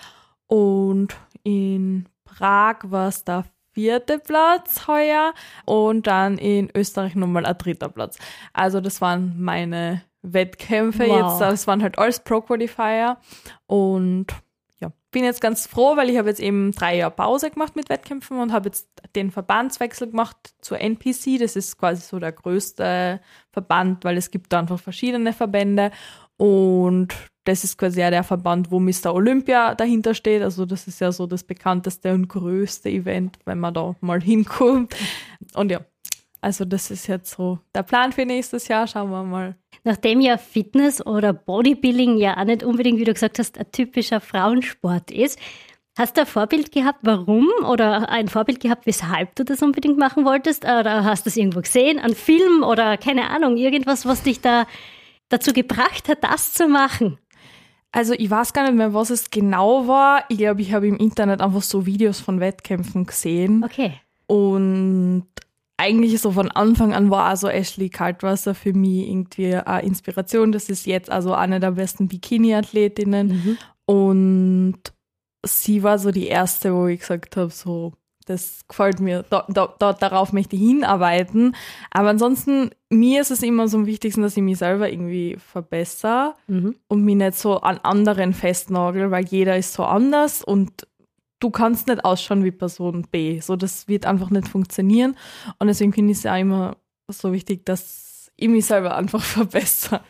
[0.47, 3.45] Und in Prag war es der
[3.79, 8.19] vierte Platz heuer und dann in Österreich nochmal ein dritter Platz.
[8.51, 11.31] Also das waren meine Wettkämpfe wow.
[11.31, 11.39] jetzt.
[11.39, 13.15] Das waren halt alles Pro-Qualifier
[13.67, 14.27] und
[14.81, 17.87] ja, bin jetzt ganz froh, weil ich habe jetzt eben drei Jahre Pause gemacht mit
[17.87, 21.39] Wettkämpfen und habe jetzt den Verbandswechsel gemacht zur NPC.
[21.39, 23.21] Das ist quasi so der größte
[23.53, 25.91] Verband, weil es gibt da einfach verschiedene Verbände
[26.39, 29.13] und das ist quasi ja der Verband, wo Mr.
[29.13, 30.41] Olympia dahinter steht.
[30.41, 34.95] Also das ist ja so das bekannteste und größte Event, wenn man da mal hinkommt.
[35.54, 35.82] Und ja,
[36.39, 38.88] also das ist jetzt so der Plan für nächstes Jahr.
[38.88, 39.56] Schauen wir mal.
[39.84, 44.21] Nachdem ja Fitness oder Bodybuilding ja auch nicht unbedingt, wie du gesagt hast, ein typischer
[44.21, 45.39] Frauensport ist,
[45.97, 47.49] Hast du ein Vorbild gehabt, warum?
[47.67, 50.63] Oder ein Vorbild gehabt, weshalb du das unbedingt machen wolltest?
[50.63, 54.65] Oder hast du es irgendwo gesehen, an Film oder keine Ahnung, irgendwas, was dich da
[55.29, 57.17] dazu gebracht hat, das zu machen?
[57.91, 60.23] Also ich weiß gar nicht mehr, was es genau war.
[60.29, 63.63] Ich glaube, ich habe im Internet einfach so Videos von Wettkämpfen gesehen.
[63.63, 63.93] Okay.
[64.27, 65.25] Und
[65.77, 70.51] eigentlich so von Anfang an war also Ashley Kaltwasser für mich irgendwie eine Inspiration.
[70.51, 73.27] Das ist jetzt also eine der besten Bikini-Athletinnen.
[73.27, 73.57] Mhm.
[73.85, 74.79] Und
[75.43, 77.93] sie war so die erste, wo ich gesagt habe, so,
[78.29, 81.55] das gefällt mir, da, da, da, darauf möchte ich hinarbeiten.
[81.89, 86.35] Aber ansonsten, mir ist es immer so am wichtigsten, dass ich mich selber irgendwie verbessere
[86.45, 86.75] mhm.
[86.87, 90.87] und mich nicht so an anderen festnagel, weil jeder ist so anders und
[91.39, 93.39] du kannst nicht ausschauen wie Person B.
[93.39, 95.15] So, das wird einfach nicht funktionieren.
[95.57, 98.09] Und deswegen finde ich es ja immer so wichtig, dass
[98.41, 100.02] ich mich selber einfach verbessere.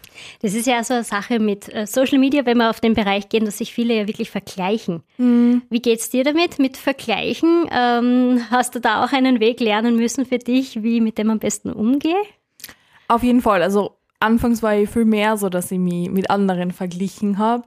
[0.42, 3.30] Das ist ja so eine Sache mit äh, Social Media, wenn wir auf den Bereich
[3.30, 5.04] gehen, dass sich viele ja wirklich vergleichen.
[5.18, 5.62] Mhm.
[5.70, 7.68] Wie es dir damit, mit Vergleichen?
[7.72, 11.40] Ähm, hast du da auch einen Weg lernen müssen für dich, wie mit dem am
[11.40, 12.22] besten umgehe?
[13.08, 13.64] Auf jeden Fall.
[13.64, 17.64] Also anfangs war ich viel mehr so, dass ich mich mit anderen verglichen habe.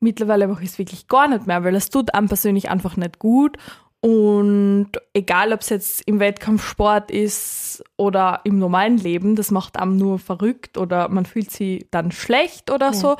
[0.00, 3.18] Mittlerweile mache ich es wirklich gar nicht mehr, weil es tut einem persönlich einfach nicht
[3.18, 3.56] gut.
[4.04, 9.96] Und egal, ob es jetzt im Wettkampfsport ist oder im normalen Leben, das macht einem
[9.96, 12.92] nur verrückt oder man fühlt sich dann schlecht oder ja.
[12.92, 13.16] so.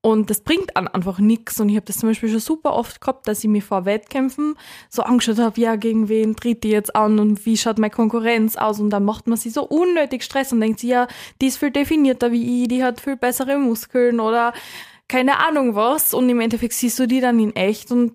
[0.00, 1.58] Und das bringt einem einfach nichts.
[1.58, 4.54] Und ich habe das zum Beispiel schon super oft gehabt, dass ich mir vor Wettkämpfen
[4.88, 8.54] so angeschaut habe, ja, gegen wen tritt die jetzt an und wie schaut meine Konkurrenz
[8.54, 8.78] aus?
[8.78, 11.08] Und dann macht man sich so unnötig Stress und denkt sich, ja,
[11.42, 14.52] die ist viel definierter wie ich, die hat viel bessere Muskeln oder
[15.08, 16.14] keine Ahnung was.
[16.14, 18.14] Und im Endeffekt siehst du die dann in echt und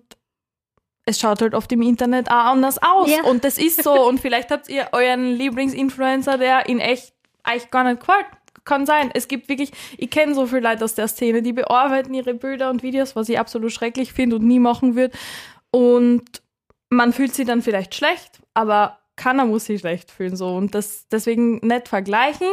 [1.06, 3.10] es schaut halt oft im Internet auch anders aus.
[3.10, 3.24] Ja.
[3.24, 3.92] Und das ist so.
[4.08, 7.12] Und vielleicht habt ihr euren Lieblingsinfluencer, der in echt
[7.46, 8.26] euch gar nicht gefällt.
[8.64, 9.10] Kann sein.
[9.12, 12.70] Es gibt wirklich, ich kenne so viele Leute aus der Szene, die bearbeiten ihre Bilder
[12.70, 15.14] und Videos, was ich absolut schrecklich finde und nie machen würde.
[15.70, 16.24] Und
[16.88, 20.56] man fühlt sich dann vielleicht schlecht, aber keiner muss sich schlecht fühlen so.
[20.56, 22.48] Und das deswegen nicht vergleichen,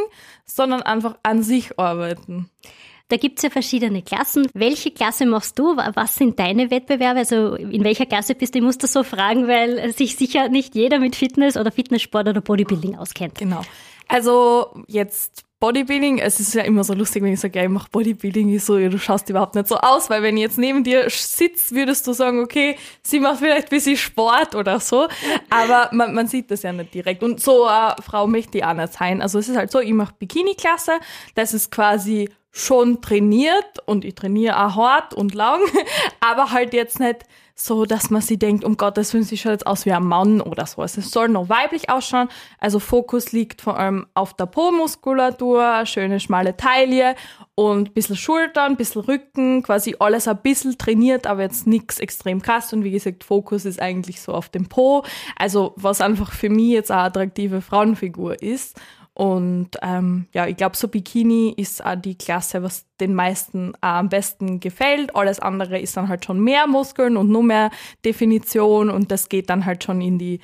[0.46, 2.50] sondern einfach an sich arbeiten.
[3.12, 4.48] Da gibt es ja verschiedene Klassen.
[4.54, 5.76] Welche Klasse machst du?
[5.76, 7.20] Was sind deine Wettbewerbe?
[7.20, 8.60] Also in welcher Klasse bist du?
[8.60, 12.40] Ich muss das so fragen, weil sich sicher nicht jeder mit Fitness oder Fitnesssport oder
[12.40, 13.38] Bodybuilding auskennt.
[13.38, 13.64] Genau.
[14.08, 17.88] Also jetzt Bodybuilding, es ist ja immer so lustig, wenn ich sage, ja, ich mache
[17.92, 20.84] Bodybuilding, ich so, ja, du schaust überhaupt nicht so aus, weil wenn ich jetzt neben
[20.84, 25.08] dir sitze, würdest du sagen, okay, sie macht vielleicht ein bisschen Sport oder so,
[25.52, 27.22] aber man, man sieht das ja nicht direkt.
[27.22, 29.22] Und so eine Frau möchte ich auch nicht sein.
[29.22, 30.94] Also es ist halt so, ich mache Bikini-Klasse,
[31.36, 35.62] das ist quasi schon trainiert und ich trainiere auch hart und lang,
[36.22, 37.20] aber halt jetzt nicht
[37.66, 40.42] so, dass man sie denkt, um Gottes Willen, sie schaut jetzt aus wie ein Mann
[40.42, 40.82] oder so.
[40.82, 42.30] Also es soll noch weiblich ausschauen.
[42.60, 47.16] Also Fokus liegt vor allem auf der Po-Muskulatur, schöne schmale Taille
[47.56, 52.00] und ein bisschen Schultern, ein bisschen Rücken, quasi alles ein bisschen trainiert, aber jetzt nichts
[52.00, 52.74] extrem krass.
[52.74, 55.04] Und wie gesagt, Fokus ist eigentlich so auf dem Po.
[55.36, 58.80] Also was einfach für mich jetzt eine attraktive Frauenfigur ist.
[59.22, 64.10] Und ähm, ja, ich glaube, so Bikini ist auch die Klasse, was den meisten am
[64.10, 65.16] besten gefällt.
[65.16, 67.70] Alles andere ist dann halt schon mehr Muskeln und nur mehr
[68.04, 70.40] Definition und das geht dann halt schon in die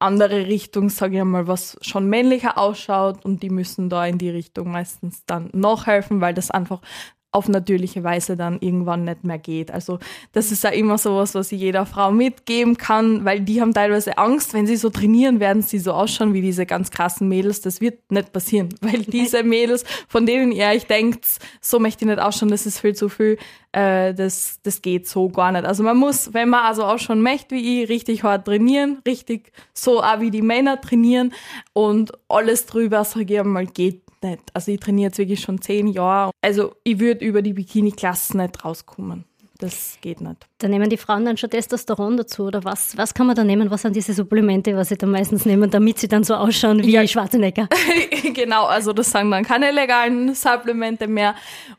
[0.00, 4.30] andere Richtung, sage ich mal, was schon männlicher ausschaut und die müssen da in die
[4.30, 6.80] Richtung meistens dann noch helfen, weil das einfach
[7.30, 9.70] auf natürliche Weise dann irgendwann nicht mehr geht.
[9.70, 9.98] Also
[10.32, 14.16] das ist ja immer sowas, was ich jeder Frau mitgeben kann, weil die haben teilweise
[14.16, 17.60] Angst, wenn sie so trainieren, werden sie so ausschauen wie diese ganz krassen Mädels.
[17.60, 21.26] Das wird nicht passieren, weil diese Mädels, von denen ihr euch denkt,
[21.60, 23.36] so möchte ich nicht ausschauen, das ist viel zu viel,
[23.72, 25.66] äh, das, das geht so gar nicht.
[25.66, 29.52] Also man muss, wenn man also auch schon möchte wie ich, richtig hart trainieren, richtig
[29.74, 31.34] so auch wie die Männer trainieren
[31.74, 34.42] und alles drüber, sage ich einmal, geht nicht.
[34.54, 36.30] Also ich trainiere jetzt wirklich schon zehn Jahre.
[36.42, 39.24] Also ich würde über die Bikini-Klasse nicht rauskommen.
[39.60, 40.46] Das geht nicht.
[40.58, 42.96] Da nehmen die Frauen dann schon Testosteron dazu oder was?
[42.96, 43.72] Was kann man da nehmen?
[43.72, 46.92] Was sind diese Supplemente, was sie dann meistens nehmen, damit sie dann so ausschauen wie
[46.92, 47.04] ja.
[47.04, 47.68] Schwarzenegger?
[48.34, 51.34] genau, also das sind dann keine legalen Supplemente mehr.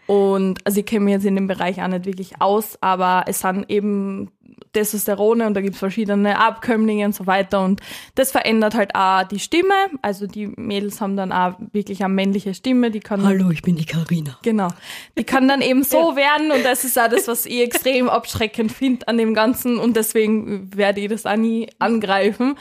[0.07, 3.39] Und also ich kenne mich jetzt in dem Bereich auch nicht wirklich aus, aber es
[3.39, 4.29] sind eben
[4.73, 7.81] Testosterone und da gibt's verschiedene Abkömmlinge und so weiter und
[8.15, 9.73] das verändert halt auch die Stimme.
[10.01, 13.75] Also die Mädels haben dann auch wirklich eine männliche Stimme, die kann Hallo, ich bin
[13.75, 14.37] die Karina.
[14.43, 14.69] Genau.
[15.17, 16.15] Die kann dann eben so ja.
[16.15, 19.95] werden und das ist auch das, was ich extrem abschreckend finde an dem Ganzen und
[19.95, 22.55] deswegen werde ich das auch nie angreifen.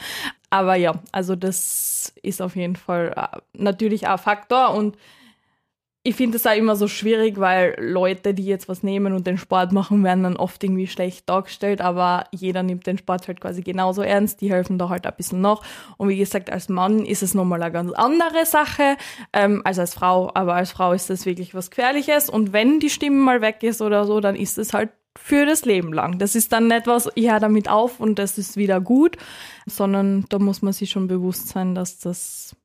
[0.49, 4.97] Aber ja, also das ist auf jeden Fall äh, natürlich auch ein Faktor und
[6.01, 9.37] ich finde es auch immer so schwierig, weil Leute, die jetzt was nehmen und den
[9.37, 13.61] Sport machen, werden dann oft irgendwie schlecht dargestellt, aber jeder nimmt den Sport halt quasi
[13.61, 15.61] genauso ernst, die helfen da halt ein bisschen noch.
[15.97, 18.95] Und wie gesagt, als Mann ist es nochmal eine ganz andere Sache
[19.33, 22.89] ähm, als als Frau, aber als Frau ist das wirklich was Gefährliches und wenn die
[22.89, 26.17] Stimme mal weg ist oder so, dann ist es halt für das Leben lang.
[26.17, 29.17] Das ist dann nicht was, ich höre damit auf und das ist wieder gut,
[29.65, 32.55] sondern da muss man sich schon bewusst sein, dass das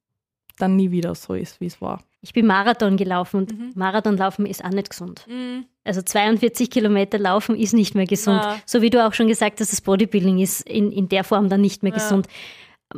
[0.59, 2.05] dann nie wieder so ist, wie es war.
[2.25, 3.73] Ich bin Marathon gelaufen und mhm.
[3.75, 5.27] Marathonlaufen ist auch nicht gesund.
[5.29, 5.67] Mhm.
[5.85, 8.43] Also 42 Kilometer laufen ist nicht mehr gesund.
[8.43, 8.59] Ja.
[8.65, 11.61] So wie du auch schon gesagt hast, das Bodybuilding ist in, in der Form dann
[11.61, 11.99] nicht mehr ja.
[11.99, 12.27] gesund.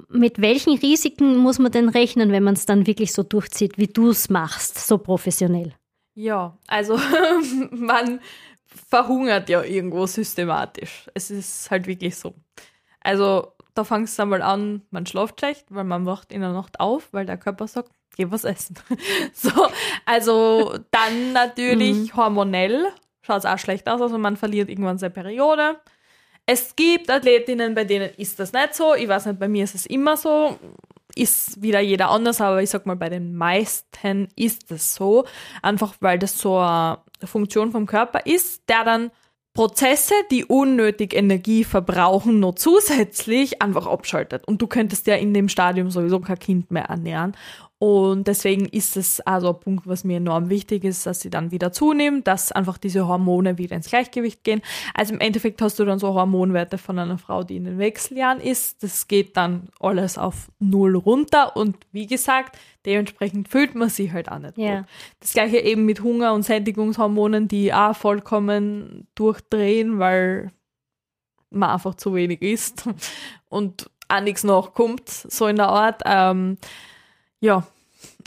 [0.09, 3.89] Mit welchen Risiken muss man denn rechnen, wenn man es dann wirklich so durchzieht, wie
[3.89, 5.75] du es machst, so professionell?
[6.15, 6.97] Ja, also
[7.73, 8.21] man
[8.65, 11.11] verhungert ja irgendwo systematisch.
[11.15, 12.35] Es ist halt wirklich so.
[13.01, 16.79] Also da fangst du einmal an, man schläft schlecht, weil man wacht in der Nacht
[16.79, 18.77] auf, weil der Körper sagt, geh was essen.
[19.33, 19.51] so,
[20.05, 22.17] also dann natürlich mhm.
[22.17, 22.87] hormonell
[23.23, 25.77] schaut es auch schlecht aus, also man verliert irgendwann seine Periode.
[26.47, 28.95] Es gibt Athletinnen, bei denen ist das nicht so.
[28.95, 30.57] Ich weiß nicht, bei mir ist es immer so.
[31.17, 35.25] Ist wieder jeder anders, aber ich sag mal, bei den meisten ist es so.
[35.61, 39.11] Einfach weil das so eine Funktion vom Körper ist, der dann
[39.55, 44.47] Prozesse, die unnötig Energie verbrauchen, nur zusätzlich einfach abschaltet.
[44.47, 47.35] Und du könntest ja in dem Stadium sowieso kein Kind mehr ernähren.
[47.79, 51.51] Und deswegen ist es also ein Punkt, was mir enorm wichtig ist, dass sie dann
[51.51, 54.63] wieder zunimmt, dass einfach diese Hormone wieder ins Gleichgewicht gehen.
[54.95, 58.41] Also im Endeffekt hast du dann so Hormonwerte von einer Frau, die in den Wechseljahren
[58.41, 58.83] ist.
[58.83, 64.31] Das geht dann alles auf Null runter und wie gesagt, dementsprechend fühlt man sich halt
[64.31, 64.79] auch nicht ja.
[64.79, 64.89] gut.
[65.21, 70.51] Das gleiche eben mit Hunger- und Sättigungshormonen, die auch vollkommen durchdrehen, weil
[71.51, 72.89] man einfach zu wenig isst
[73.51, 76.01] und auch nichts nachkommt, so in der Art.
[76.07, 76.57] Ähm,
[77.41, 77.67] ja,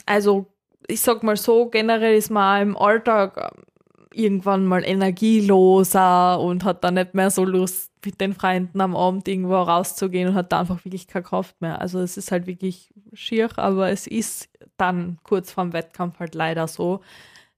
[0.06, 0.46] also
[0.88, 3.64] ich sag mal so, generell ist man im Alltag ähm,
[4.12, 9.28] irgendwann mal energieloser und hat dann nicht mehr so Lust, mit den Freunden am Abend
[9.28, 11.82] irgendwo rauszugehen und hat da einfach wirklich keine Kraft mehr.
[11.82, 16.68] Also es ist halt wirklich schier, aber es ist dann kurz vorm Wettkampf halt leider
[16.68, 17.02] so,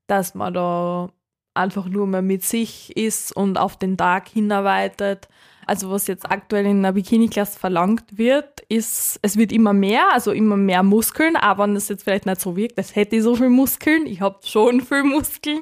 [0.08, 1.10] dass man da
[1.54, 5.28] einfach nur mehr mit sich ist und auf den Tag hinarbeitet
[5.65, 10.32] also was jetzt aktuell in der Bikini-Klasse verlangt wird, ist, es wird immer mehr, also
[10.32, 13.36] immer mehr Muskeln, aber wenn das jetzt vielleicht nicht so wirkt, das hätte ich so
[13.36, 15.62] viel Muskeln, ich habe schon viel Muskeln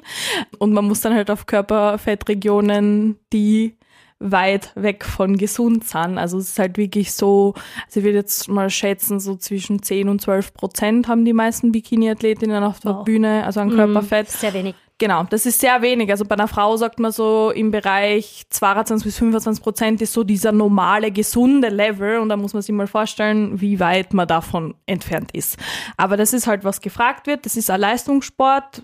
[0.58, 3.76] und man muss dann halt auf Körperfettregionen, die
[4.20, 6.18] weit weg von gesund sind.
[6.18, 7.54] Also es ist halt wirklich so,
[7.86, 11.72] also ich würde jetzt mal schätzen, so zwischen 10 und 12 Prozent haben die meisten
[11.72, 13.04] Bikini-Athletinnen auf der wow.
[13.04, 13.76] Bühne, also an mhm.
[13.76, 14.28] Körperfett.
[14.28, 14.74] Sehr wenig.
[15.00, 16.10] Genau, das ist sehr wenig.
[16.10, 20.24] Also bei einer Frau sagt man so im Bereich 22 bis 25 Prozent ist so
[20.24, 24.74] dieser normale, gesunde Level und da muss man sich mal vorstellen, wie weit man davon
[24.84, 25.56] entfernt ist.
[25.96, 27.46] Aber das ist halt, was gefragt wird.
[27.46, 28.82] Das ist ein Leistungssport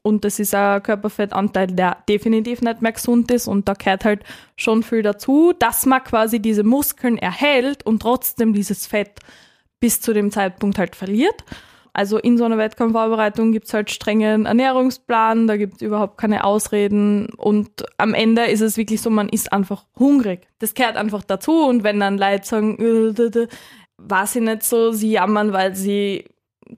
[0.00, 4.24] und das ist ein Körperfettanteil, der definitiv nicht mehr gesund ist und da gehört halt
[4.56, 9.20] schon viel dazu, dass man quasi diese Muskeln erhält und trotzdem dieses Fett
[9.80, 11.44] bis zu dem Zeitpunkt halt verliert.
[11.98, 16.44] Also in so einer Wettkampfvorbereitung gibt es halt strengen Ernährungsplan, da gibt es überhaupt keine
[16.44, 20.46] Ausreden und am Ende ist es wirklich so, man ist einfach hungrig.
[20.60, 23.48] Das gehört einfach dazu und wenn dann Leute sagen, äh,
[23.96, 26.26] war sie nicht so, sie jammern, weil sie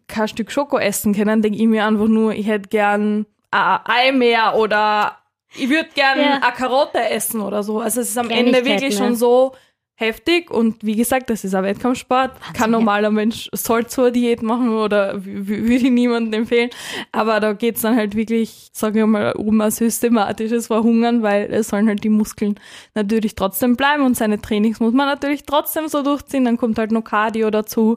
[0.08, 4.12] kein Stück Schoko essen können, denke ich mir einfach nur, ich hätte gern ein Ei
[4.12, 5.18] mehr oder
[5.54, 6.40] ich würde gern ja.
[6.40, 7.80] eine Karotte essen oder so.
[7.80, 9.04] Also es ist am Ende wirklich ne?
[9.04, 9.52] schon so,
[10.00, 12.32] heftig und wie gesagt, das ist ein Wettkampfsport.
[12.32, 16.70] Wahnsinn, Kein normaler Mensch soll zur Diät machen oder würde ich niemandem empfehlen.
[17.12, 21.68] Aber da geht's dann halt wirklich, sage ich mal, um ein systematisches Verhungern, weil es
[21.68, 22.58] sollen halt die Muskeln
[22.94, 26.46] natürlich trotzdem bleiben und seine Trainings muss man natürlich trotzdem so durchziehen.
[26.46, 27.96] Dann kommt halt noch Cardio dazu.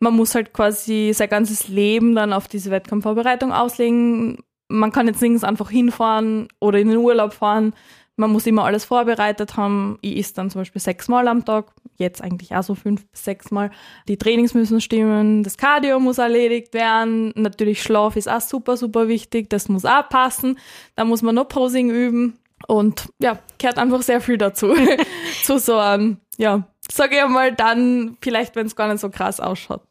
[0.00, 4.38] Man muss halt quasi sein ganzes Leben dann auf diese Wettkampfvorbereitung auslegen.
[4.68, 7.74] Man kann jetzt nirgends einfach hinfahren oder in den Urlaub fahren
[8.16, 9.98] man muss immer alles vorbereitet haben.
[10.00, 13.70] Ich esse dann zum Beispiel sechsmal am Tag, jetzt eigentlich auch so fünf bis sechsmal.
[14.08, 17.32] Die Trainings müssen stimmen, das Cardio muss erledigt werden.
[17.34, 20.58] Natürlich Schlaf ist auch super, super wichtig, das muss auch passen.
[20.96, 22.38] Da muss man noch Posing üben.
[22.66, 24.74] Und ja, gehört einfach sehr viel dazu.
[25.42, 29.40] zu so einem, ja, sage ich mal dann, vielleicht wenn es gar nicht so krass
[29.40, 29.82] ausschaut.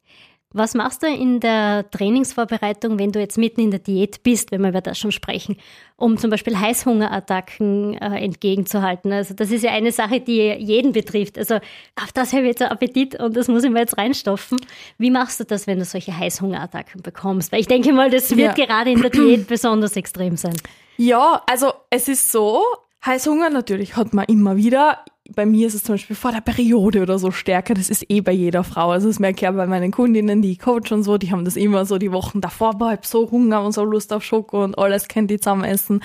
[0.53, 4.61] Was machst du in der Trainingsvorbereitung, wenn du jetzt mitten in der Diät bist, wenn
[4.61, 5.57] wir über das schon sprechen,
[5.97, 9.11] um zum Beispiel Heißhungerattacken äh, entgegenzuhalten?
[9.11, 11.37] Also das ist ja eine Sache, die jeden betrifft.
[11.37, 14.59] Also auf das habe ich jetzt einen Appetit und das muss ich mir jetzt reinstopfen.
[14.99, 17.51] Wie machst du das, wenn du solche Heißhungerattacken bekommst?
[17.51, 18.65] Weil ich denke mal, das wird ja.
[18.65, 20.55] gerade in der Diät besonders extrem sein.
[20.97, 22.61] Ja, also es ist so,
[23.05, 24.99] Heißhunger natürlich hat man immer wieder
[25.35, 27.73] bei mir ist es zum Beispiel vor der Periode oder so stärker.
[27.73, 28.91] Das ist eh bei jeder Frau.
[28.91, 31.45] Also das merke ich ja bei meinen Kundinnen, die ich coach und so, die haben
[31.45, 34.23] das immer so die Wochen davor, boah, ich hab so Hunger und so Lust auf
[34.23, 36.01] Schoko und alles kennt die zusammen essen.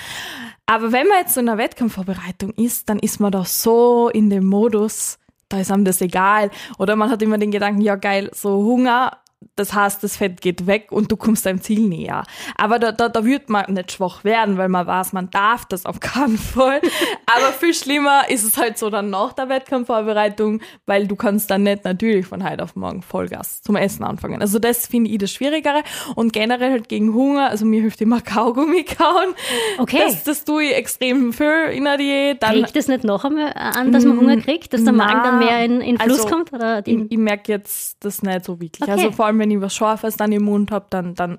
[0.67, 4.31] Aber wenn man jetzt so in einer Wettkampfvorbereitung ist, dann ist man da so in
[4.31, 5.19] dem Modus,
[5.49, 6.51] da ist einem das egal.
[6.79, 9.19] Oder man hat immer den Gedanken, ja geil, so Hunger,
[9.59, 12.25] das heißt, das Fett geht weg und du kommst deinem Ziel näher.
[12.57, 15.87] Aber da, da, da wird man nicht schwach werden, weil man weiß, man darf das
[15.87, 16.81] auf keinen Fall.
[17.27, 21.65] Aber viel schlimmer ist es halt so dann nach der Wettkampfvorbereitung, weil du kannst dann
[21.65, 24.41] nicht natürlich von heute auf morgen Vollgas zum Essen anfangen.
[24.41, 25.83] Also das finde ich das Schwierigere.
[26.15, 29.35] Und generell halt gegen Hunger, also mir hilft immer Kaugummi kauen.
[29.79, 30.03] Okay.
[30.05, 32.43] Das, das tue ich extrem viel in der Diät.
[32.43, 35.39] Dann, kriegt das nicht noch einmal an, dass man Hunger kriegt, dass der Magen dann
[35.39, 36.53] mehr in, in Fluss also, kommt?
[36.53, 38.83] Oder ich, ich merke jetzt das nicht so wirklich.
[38.83, 38.91] Okay.
[38.91, 41.39] Also vor allem, wenn ich was Scharfes dann im Mund habe, dann, dann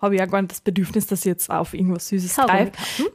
[0.00, 2.72] habe ich ja gar nicht das Bedürfnis, dass ich jetzt auf irgendwas Süßes greife.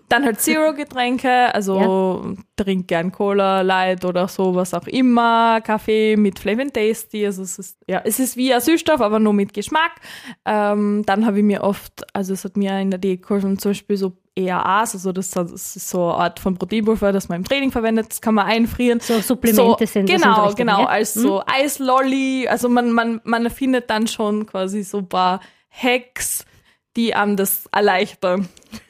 [0.08, 1.80] Dann halt Zero-Getränke, also
[2.24, 2.44] ja.
[2.56, 7.58] trink gern Cola, Light oder so, was auch immer, Kaffee mit Flavin Tasty, also es
[7.58, 9.94] ist, ja, es ist wie ein Süßstoff, aber nur mit Geschmack.
[10.46, 13.72] Ähm, dann habe ich mir oft, also es hat mir in der Diät geholfen, zum
[13.72, 17.72] Beispiel so EAAs, also das, ist so eine Art von Proteinpulver, das man im Training
[17.72, 19.00] verwendet, das kann man einfrieren.
[19.00, 21.46] So Supplemente so, sind Genau, das genau, als so hm?
[21.48, 26.46] Eislolly, also man, man, man findet dann schon quasi so ein paar Hacks,
[26.98, 28.50] die einem das erleichtern.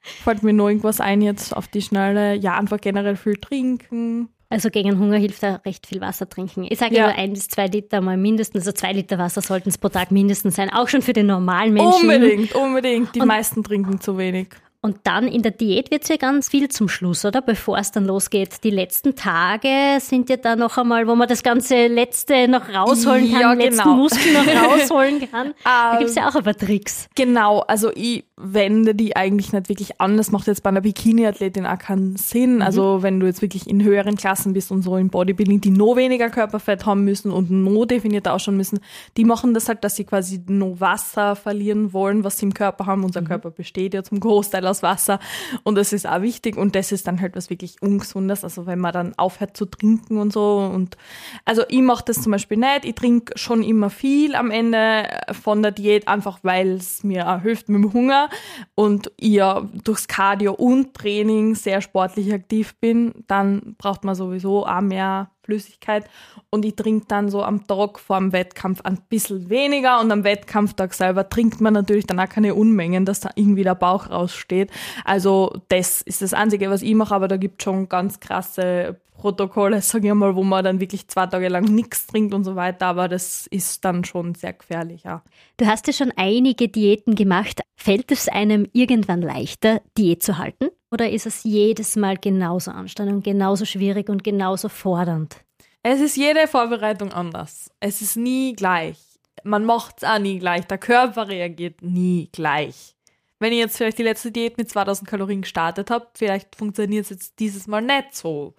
[0.00, 2.34] Fällt mir nur irgendwas ein jetzt auf die Schnelle.
[2.34, 4.30] Ja, einfach generell viel trinken.
[4.50, 6.66] Also gegen Hunger hilft da recht viel Wasser trinken.
[6.68, 7.10] Ich sage ja.
[7.10, 10.10] immer ein bis zwei Liter mal mindestens, also zwei Liter Wasser sollten es pro Tag
[10.10, 12.08] mindestens sein, auch schon für den normalen Menschen.
[12.08, 13.14] Unbedingt, unbedingt.
[13.14, 14.48] Die Und meisten trinken zu wenig.
[14.80, 17.42] Und dann in der Diät wird es ja ganz viel zum Schluss, oder?
[17.42, 18.62] Bevor es dann losgeht.
[18.62, 23.28] Die letzten Tage sind ja da noch einmal, wo man das ganze Letzte noch rausholen
[23.32, 23.64] kann, ja, genau.
[23.64, 25.54] letzten Muskel noch rausholen kann.
[25.64, 27.08] da gibt es ja auch ein paar Tricks.
[27.16, 30.16] Genau, also ich wende die eigentlich nicht wirklich an.
[30.16, 32.56] Das macht jetzt bei einer Bikini-Athletin auch keinen Sinn.
[32.56, 32.62] Mhm.
[32.62, 35.96] Also wenn du jetzt wirklich in höheren Klassen bist und so im Bodybuilding, die noch
[35.96, 38.78] weniger Körperfett haben müssen und noch definierter ausschauen müssen,
[39.16, 42.86] die machen das halt, dass sie quasi noch Wasser verlieren wollen, was sie im Körper
[42.86, 43.02] haben.
[43.02, 43.26] Unser mhm.
[43.26, 45.18] Körper besteht ja zum Großteil aus Wasser
[45.64, 48.44] und das ist auch wichtig und das ist dann halt was wirklich Ungesundes.
[48.44, 50.96] Also wenn man dann aufhört zu trinken und so und
[51.44, 52.84] also ich mache das zum Beispiel nicht.
[52.84, 57.68] Ich trinke schon immer viel am Ende von der Diät, einfach weil es mir hilft
[57.68, 58.28] mit dem Hunger
[58.74, 64.80] und ja durchs Cardio und Training sehr sportlich aktiv bin, dann braucht man sowieso auch
[64.80, 66.04] mehr Flüssigkeit
[66.50, 70.22] und ich trinke dann so am Tag vor dem Wettkampf ein bisschen weniger und am
[70.22, 74.70] Wettkampftag selber trinkt man natürlich dann auch keine Unmengen, dass da irgendwie der Bauch raussteht.
[75.06, 79.80] Also das ist das Einzige, was ich mache, aber da gibt schon ganz krasse Protokolle,
[79.82, 82.86] sage ich mal, wo man dann wirklich zwei Tage lang nichts trinkt und so weiter,
[82.86, 85.22] aber das ist dann schon sehr gefährlich, ja.
[85.56, 87.62] Du hast ja schon einige Diäten gemacht.
[87.74, 90.68] Fällt es einem irgendwann leichter, Diät zu halten?
[90.90, 95.36] Oder ist es jedes Mal genauso anstrengend und genauso schwierig und genauso fordernd?
[95.82, 97.70] Es ist jede Vorbereitung anders.
[97.80, 98.98] Es ist nie gleich.
[99.44, 100.66] Man macht es auch nie gleich.
[100.66, 102.96] Der Körper reagiert nie gleich.
[103.38, 107.10] Wenn ich jetzt vielleicht die letzte Diät mit 2000 Kalorien gestartet habe, vielleicht funktioniert es
[107.10, 108.54] jetzt dieses Mal nicht so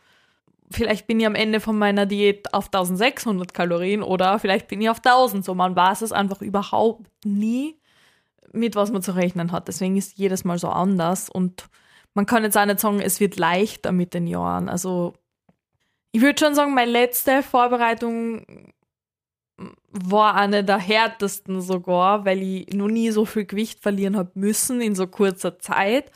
[0.71, 4.89] vielleicht bin ich am Ende von meiner Diät auf 1600 Kalorien oder vielleicht bin ich
[4.89, 5.43] auf 1000.
[5.43, 7.79] So, man weiß es einfach überhaupt nie,
[8.51, 9.67] mit was man zu rechnen hat.
[9.67, 11.69] Deswegen ist jedes Mal so anders und
[12.13, 14.69] man kann jetzt auch nicht sagen, es wird leichter mit den Jahren.
[14.69, 15.13] Also,
[16.11, 18.73] ich würde schon sagen, meine letzte Vorbereitung
[19.91, 24.81] war eine der härtesten sogar, weil ich noch nie so viel Gewicht verlieren habe müssen
[24.81, 26.11] in so kurzer Zeit.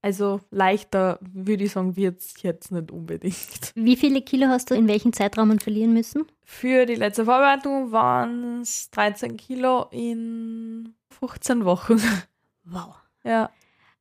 [0.00, 3.72] Also leichter, würde ich sagen, wird es jetzt nicht unbedingt.
[3.74, 6.24] Wie viele Kilo hast du in welchem Zeitraum verlieren müssen?
[6.44, 12.00] Für die letzte Vorbereitung waren es 13 Kilo in 15 Wochen.
[12.64, 12.94] Wow.
[13.24, 13.50] Ja.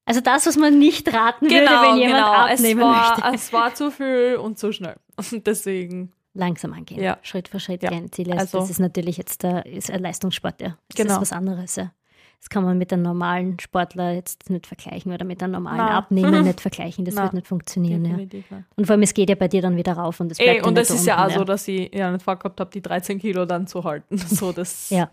[0.08, 2.34] Also das, was man nicht raten genau, würde, wenn jemand genau.
[2.34, 3.36] abnehmen es war, möchte.
[3.36, 4.96] Es war zu viel und zu schnell.
[5.32, 6.14] Und deswegen.
[6.34, 7.18] Langsam angehen, Ja.
[7.24, 7.90] Schritt für Schritt Ja.
[7.90, 8.38] kleine Ziele.
[8.40, 10.78] Also, das ist natürlich jetzt der, ist ein Leistungssport, ja.
[10.90, 11.16] Das Genau.
[11.16, 11.92] ist was anderes, ja.
[12.40, 15.98] Das kann man mit einem normalen Sportler jetzt nicht vergleichen oder mit einem normalen Na.
[15.98, 17.04] Abnehmer nicht vergleichen.
[17.04, 17.24] Das Na.
[17.24, 18.16] wird nicht funktionieren, ja.
[18.16, 18.36] Nicht.
[18.76, 20.62] Und vor allem, es geht ja bei dir dann wieder rauf und es bleibt Ey,
[20.62, 22.70] und nicht es da ist ja auch unten, so, dass ich ja nicht vorgehabt habe,
[22.70, 24.18] die 13 Kilo dann zu halten.
[24.30, 25.10] So, das Ja.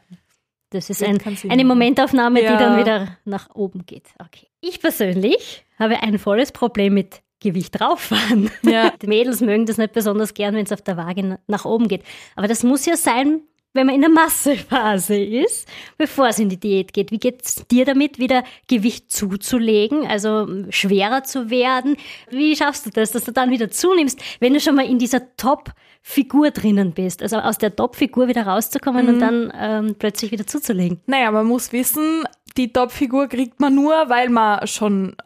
[0.75, 1.19] Das ist ein,
[1.49, 1.65] eine.
[1.65, 2.59] Momentaufnahme, die Ja.
[2.59, 4.09] dann wieder nach oben geht.
[4.19, 4.49] Okay.
[4.61, 8.51] Ich persönlich habe ein volles Problem mit Gewicht rauffahren.
[8.63, 8.91] Ja.
[9.03, 11.87] Die Mädels mögen das nicht besonders gern, wenn es auf der Waage na- nach oben
[11.89, 12.03] geht.
[12.37, 13.43] Aber das muss ja sein,
[13.75, 15.69] wenn man in der Massephase ist,
[15.99, 17.11] bevor es in die Diät geht.
[17.11, 21.97] Wie geht es dir damit, wieder Gewicht zuzulegen, also schwerer zu werden?
[22.31, 25.37] Wie schaffst du das, dass du dann wieder zunimmst, wenn du schon mal in dieser
[26.05, 27.23] Top-Figur drinnen bist?
[27.23, 31.01] Also aus der Top-Figur wieder rauszukommen und dann ähm, plötzlich wieder zuzulegen.
[31.07, 32.25] Naja, man muss wissen,
[32.59, 35.17] die Top-Figur kriegt man nur, weil man schon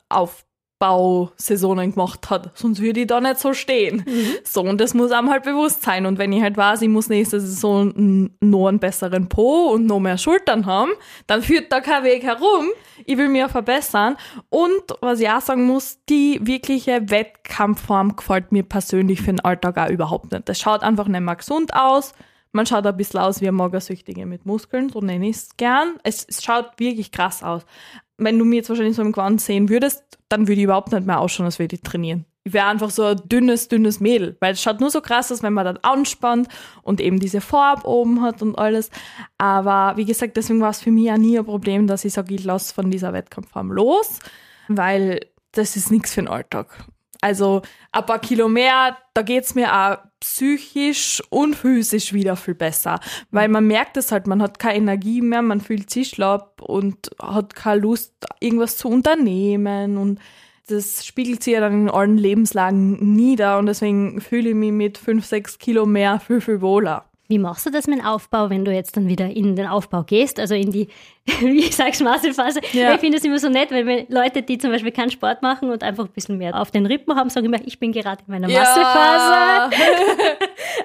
[0.81, 2.57] Aufbausaisonen gemacht hat.
[2.57, 4.05] Sonst würde ich da nicht so stehen.
[4.45, 6.07] So, und das muss einem halt bewusst sein.
[6.07, 10.01] Und wenn ich halt weiß, ich muss nächste Saison noch einen besseren Po und noch
[10.01, 10.91] mehr Schultern haben,
[11.27, 12.69] dann führt da kein Weg herum.
[13.05, 14.17] Ich will mich ja verbessern.
[14.49, 19.79] Und was ich auch sagen muss, die wirkliche Wettkampfform gefällt mir persönlich für den Alltag
[19.79, 20.49] auch überhaupt nicht.
[20.49, 22.13] Das schaut einfach nicht mehr gesund aus.
[22.53, 25.99] Man schaut ein bisschen aus wie ein Magersüchtige mit Muskeln, so nenne ich es gern.
[26.03, 27.67] Es, es schaut wirklich krass aus.
[28.19, 31.07] Wenn du mir jetzt wahrscheinlich so im Gewand sehen würdest, dann würde ich überhaupt nicht
[31.07, 32.27] mehr ausschauen, als würde ich trainieren.
[32.45, 35.43] Ich wäre einfach so ein dünnes, dünnes Mädel, weil es schaut nur so krass aus,
[35.43, 36.49] wenn man dann anspannt
[36.83, 38.91] und eben diese Farbe oben hat und alles.
[39.37, 42.35] Aber wie gesagt, deswegen war es für mich auch nie ein Problem, dass ich sage,
[42.35, 44.19] ich lasse von dieser Wettkampfform los,
[44.69, 45.21] weil
[45.53, 46.87] das ist nichts für den Alltag.
[47.21, 47.63] Also
[47.93, 53.01] ein paar Kilo mehr, da geht's mir auch psychisch und physisch wieder viel besser.
[53.31, 57.11] Weil man merkt es halt, man hat keine Energie mehr, man fühlt sich schlapp und
[57.21, 59.97] hat keine Lust, irgendwas zu unternehmen.
[59.97, 60.21] Und
[60.69, 63.59] das spiegelt sich ja dann in allen Lebenslagen nieder.
[63.59, 67.08] Und deswegen fühle ich mich mit 5, 6 Kilo mehr viel, viel wohler.
[67.29, 70.03] Wie machst du das mit dem Aufbau, wenn du jetzt dann wieder in den Aufbau
[70.03, 70.89] gehst, also in die,
[71.41, 72.61] wie ich sag's, Massephase?
[72.73, 72.95] Ja.
[72.95, 75.83] Ich finde es immer so nett, weil Leute, die zum Beispiel keinen Sport machen und
[75.83, 78.49] einfach ein bisschen mehr auf den Rippen haben, sagen immer, ich bin gerade in meiner
[78.49, 79.77] Massephase.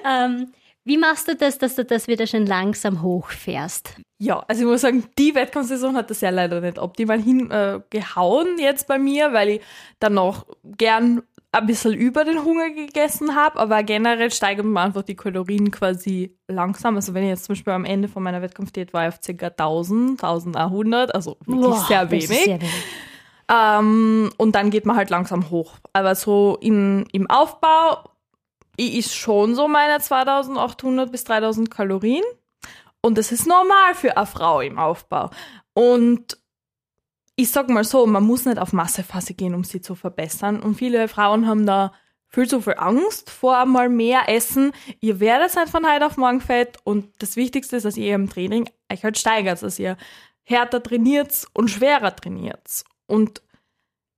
[0.06, 0.52] Ähm,
[0.84, 3.96] wie machst du das, dass du das wieder schön langsam hochfährst?
[4.18, 7.82] Ja, also ich muss sagen, die Wettkampfsaison hat das ja leider nicht optimal hingehauen äh,
[7.88, 9.60] gehauen jetzt bei mir, weil ich
[9.98, 11.22] dann noch gern
[11.54, 16.36] ein bisschen über den Hunger gegessen habe, aber generell steigert man einfach die Kalorien quasi
[16.48, 16.96] langsam.
[16.96, 19.46] Also wenn ich jetzt zum Beispiel am Ende von meiner Wettkampfdiät war ich auf ca.
[19.46, 22.28] 1000, 1100, also wirklich Boah, sehr wenig.
[22.28, 22.84] sehr wenig.
[23.48, 25.74] Ähm, und dann geht man halt langsam hoch.
[25.92, 28.10] Aber so in, im Aufbau
[28.76, 32.24] ist schon so meine 2800 bis 3000 Kalorien.
[33.00, 35.30] Und das ist normal für eine Frau im Aufbau.
[35.74, 36.38] Und
[37.36, 40.60] ich sag mal so, man muss nicht auf Massephase gehen, um sie zu verbessern.
[40.60, 41.92] Und viele Frauen haben da
[42.28, 44.72] viel zu viel Angst vor einmal mehr Essen.
[45.00, 46.78] Ihr werdet halt von heute auf morgen fett.
[46.84, 49.96] Und das Wichtigste ist, dass ihr im Training euch halt steigert, dass ihr
[50.42, 52.84] härter trainiert und schwerer trainiert.
[53.06, 53.42] Und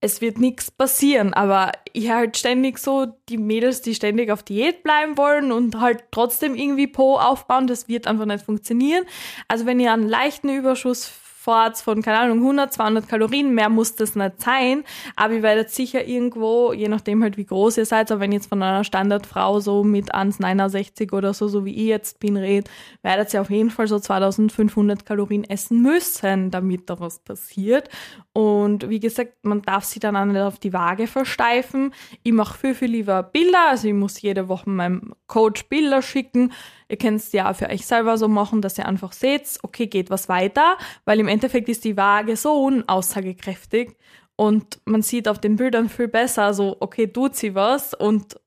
[0.01, 4.83] es wird nichts passieren, aber ich halt ständig so die Mädels, die ständig auf Diät
[4.83, 9.05] bleiben wollen und halt trotzdem irgendwie Po aufbauen, das wird einfach nicht funktionieren.
[9.49, 11.11] Also wenn ihr einen leichten Überschuss
[11.47, 14.83] fahrt von, keine Ahnung, 100, 200 Kalorien, mehr muss das nicht sein,
[15.15, 18.49] aber ihr werdet sicher irgendwo, je nachdem halt wie groß ihr seid, aber wenn jetzt
[18.49, 22.69] von einer Standardfrau so mit 1,69 oder so, so wie ich jetzt bin, red,
[23.03, 27.91] werdet ihr auf jeden Fall so 2500 Kalorien essen müssen, damit da was passiert.
[28.33, 31.95] Und wie gesagt, man darf sie dann auch nicht auf die Waage versteifen.
[32.25, 36.53] Ich mache viel, viel lieber Bilder, also ich muss jede Woche meinem Coach Bilder schicken,
[36.89, 39.87] Ihr könnt es ja auch für euch selber so machen, dass ihr einfach seht, okay,
[39.87, 43.97] geht was weiter, weil im Endeffekt ist die Waage so unaussagekräftig
[44.37, 48.39] und man sieht auf den Bildern viel besser, so, okay, tut sie was und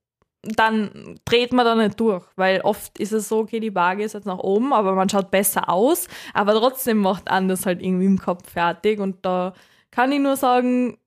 [0.42, 4.14] dann dreht man da nicht durch, weil oft ist es so, okay, die Waage ist
[4.14, 8.20] jetzt nach oben, aber man schaut besser aus, aber trotzdem macht anders halt irgendwie im
[8.20, 9.54] Kopf fertig und da
[9.92, 10.98] kann ich nur sagen,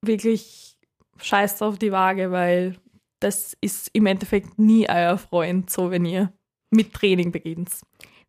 [0.00, 0.78] wirklich
[1.18, 2.76] scheißt auf die Waage, weil
[3.20, 6.32] das ist im Endeffekt nie euer Freund, so wenn ihr
[6.72, 7.84] mit Training beginnst.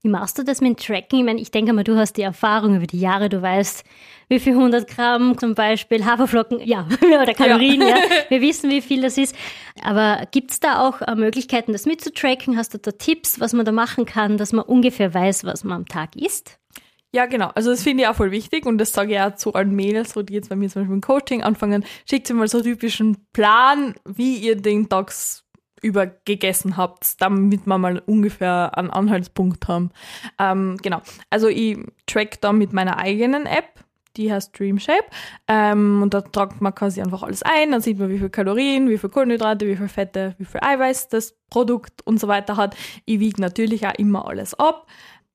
[0.06, 1.20] Wie machst du das mit Tracking?
[1.20, 3.86] Ich meine, ich denke mal, du hast die Erfahrung über die Jahre, du weißt,
[4.28, 6.86] wie viel 100 Gramm zum Beispiel Haferflocken, ja,
[7.22, 7.88] oder Kalorien, ja.
[7.88, 7.98] ja.
[8.28, 9.34] Wir wissen, wie viel das ist.
[9.82, 12.58] Aber gibt es da auch äh, Möglichkeiten, das mitzutracken?
[12.58, 15.78] Hast du da Tipps, was man da machen kann, dass man ungefähr weiß, was man
[15.78, 16.60] am Tag isst?
[17.16, 17.52] Ja, genau.
[17.56, 20.16] Also das finde ich auch voll wichtig und das sage ich auch zu allen Mädels,
[20.16, 21.86] die jetzt bei mir zum Beispiel im Coaching anfangen.
[22.10, 25.43] Schickt sie mal so einen typischen Plan, wie ihr den Tags
[25.84, 29.92] über gegessen habt, damit wir mal ungefähr einen Anhaltspunkt haben.
[30.40, 31.02] Ähm, genau.
[31.30, 31.78] Also ich
[32.08, 33.84] track da mit meiner eigenen App,
[34.18, 35.06] die heißt Dreamshape.
[35.48, 37.72] Ähm, und da tragt man quasi einfach alles ein.
[37.72, 41.10] Dann sieht man, wie viel Kalorien, wie viel Kohlenhydrate, wie viel Fette, wie viel Eiweiß
[41.10, 42.76] das Produkt und so weiter hat.
[43.06, 44.88] Ich wiege natürlich auch immer alles ab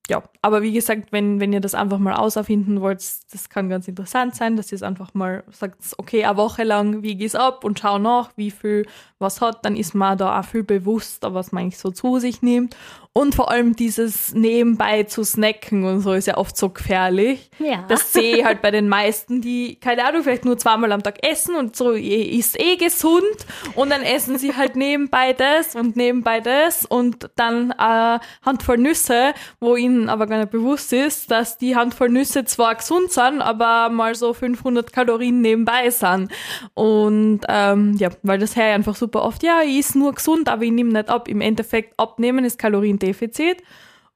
[0.09, 2.99] ja, aber wie gesagt, wenn, wenn ihr das einfach mal auserfinden wollt,
[3.31, 7.03] das kann ganz interessant sein, dass ihr es einfach mal sagt, okay, eine Woche lang
[7.03, 8.87] wiege ich es ab und schau nach, wie viel
[9.19, 12.41] was hat, dann ist man da auch viel bewusster, was man eigentlich so zu sich
[12.41, 12.75] nimmt.
[13.11, 17.49] Und vor allem dieses nebenbei zu snacken und so ist ja oft so gefährlich.
[17.57, 17.83] Ja.
[17.87, 21.27] Das sehe ich halt bei den meisten, die, keine Ahnung, vielleicht nur zweimal am Tag
[21.27, 23.25] essen und so ist eh gesund
[23.73, 29.33] und dann essen sie halt nebenbei das und nebenbei das und dann eine Handvoll Nüsse,
[29.59, 33.89] wo ihnen aber gar nicht bewusst ist, dass die Handvoll Nüsse zwar gesund sind, aber
[33.89, 36.31] mal so 500 Kalorien nebenbei sind.
[36.75, 40.63] Und ähm, ja, weil das her einfach super oft, ja, ich ist nur gesund, aber
[40.63, 41.27] ich nehme nicht ab.
[41.27, 43.63] Im Endeffekt, abnehmen ist Kalorien Defizit.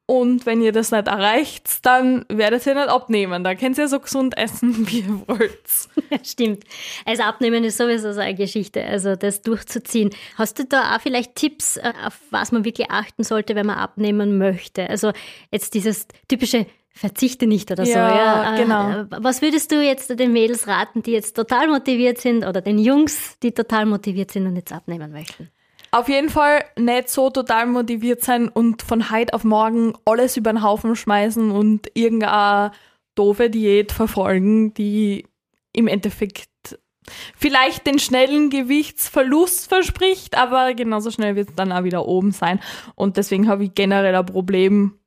[0.05, 3.43] Und wenn ihr das nicht erreicht, dann werdet ihr nicht abnehmen.
[3.45, 6.25] Da könnt ihr so gesund essen, wie ihr wollt.
[6.27, 6.65] Stimmt.
[7.05, 10.09] Also abnehmen ist sowieso so eine Geschichte, also das durchzuziehen.
[10.37, 13.77] Hast du da auch vielleicht Tipps, äh, auf was man wirklich achten sollte, wenn man
[13.77, 14.89] abnehmen möchte?
[14.89, 15.13] Also
[15.51, 16.65] jetzt dieses typische
[16.95, 17.91] Verzichte nicht oder so.
[17.91, 18.55] Ja, ja.
[18.55, 19.01] genau.
[19.01, 22.77] Äh, was würdest du jetzt den Mädels raten, die jetzt total motiviert sind oder den
[22.77, 25.49] Jungs, die total motiviert sind und jetzt abnehmen möchten?
[25.89, 30.51] Auf jeden Fall nicht so total motiviert sein und von heute auf morgen alles über
[30.51, 32.71] den Haufen schmeißen und irgendeine
[33.15, 35.25] doofe Diät verfolgen, die
[35.71, 36.47] im Endeffekt
[37.35, 42.59] vielleicht den schnellen Gewichtsverlust verspricht, aber genauso schnell wird es dann auch wieder oben sein.
[42.95, 44.99] Und deswegen habe ich generell ein Problem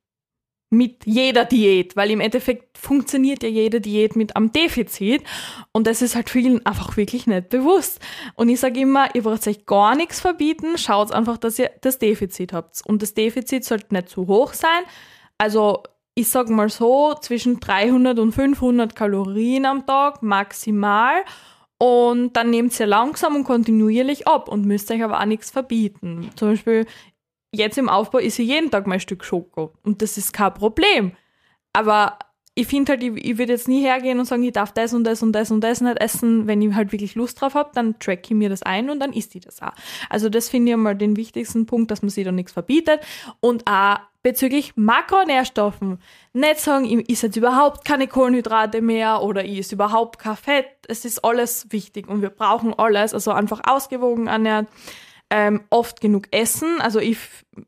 [0.69, 5.23] mit jeder Diät, weil im Endeffekt funktioniert ja jede Diät mit am Defizit
[5.71, 7.99] und das ist halt vielen einfach wirklich nicht bewusst.
[8.35, 11.99] Und ich sage immer, ihr braucht euch gar nichts verbieten, schaut einfach, dass ihr das
[11.99, 12.81] Defizit habt.
[12.85, 14.83] Und das Defizit sollte nicht zu hoch sein.
[15.37, 15.83] Also
[16.15, 21.23] ich sage mal so, zwischen 300 und 500 Kalorien am Tag maximal.
[21.77, 26.31] Und dann nehmt ihr langsam und kontinuierlich ab und müsst euch aber auch nichts verbieten.
[26.35, 26.87] Zum Beispiel,
[27.51, 31.13] jetzt im Aufbau ist ich jeden Tag mein Stück Schoko und das ist kein Problem.
[31.73, 32.17] Aber
[32.57, 35.03] ich finde halt, ich, ich würde jetzt nie hergehen und sagen, ich darf das und
[35.03, 36.47] das und das und das nicht essen.
[36.47, 39.13] Wenn ich halt wirklich Lust drauf habe, dann track ich mir das ein und dann
[39.13, 39.73] isst ich das auch.
[40.09, 43.01] Also das finde ich mal den wichtigsten Punkt, dass man sich da nichts verbietet.
[43.41, 45.99] Und auch bezüglich Makronährstoffen.
[46.33, 50.65] Nicht sagen, ich esse jetzt überhaupt keine Kohlenhydrate mehr oder ich esse überhaupt kein Fett.
[50.87, 53.13] Es ist alles wichtig und wir brauchen alles.
[53.13, 54.67] Also einfach ausgewogen ernähren
[55.29, 56.79] ähm, oft genug essen.
[56.79, 57.17] Also ich,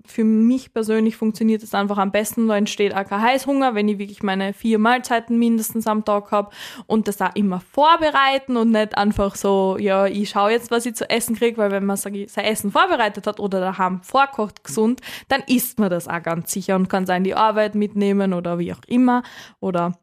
[0.06, 4.00] für mich persönlich funktioniert es einfach am besten, da entsteht auch kein Heißhunger, wenn ich
[4.00, 6.52] wirklich meine vier Mahlzeiten mindestens am Tag habe
[6.88, 10.96] und das auch immer vorbereiten und nicht einfach so, ja, ich schaue jetzt, was ich
[10.96, 15.42] zu essen kriege, weil wenn man sein Essen vorbereitet hat oder daheim vorkocht gesund, dann
[15.48, 18.82] isst man das auch ganz sicher und kann sein die Arbeit mitnehmen oder wie auch
[18.88, 19.24] immer
[19.60, 20.00] oder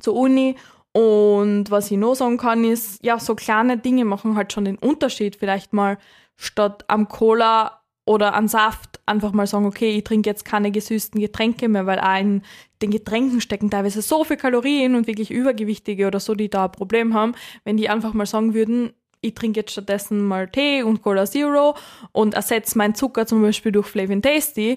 [0.00, 0.56] zur Uni
[0.92, 4.76] und was ich noch sagen kann, ist, ja, so kleine Dinge machen halt schon den
[4.76, 5.36] Unterschied.
[5.36, 5.96] Vielleicht mal
[6.36, 11.20] statt am Cola oder an Saft einfach mal sagen, okay, ich trinke jetzt keine gesüßten
[11.20, 12.42] Getränke mehr, weil auch in
[12.80, 16.72] den Getränken stecken teilweise so viel Kalorien und wirklich Übergewichtige oder so, die da ein
[16.72, 21.00] Problem haben, wenn die einfach mal sagen würden, ich trinke jetzt stattdessen mal Tee und
[21.02, 21.76] Cola Zero
[22.10, 24.76] und ersetze meinen Zucker zum Beispiel durch Flavin Tasty,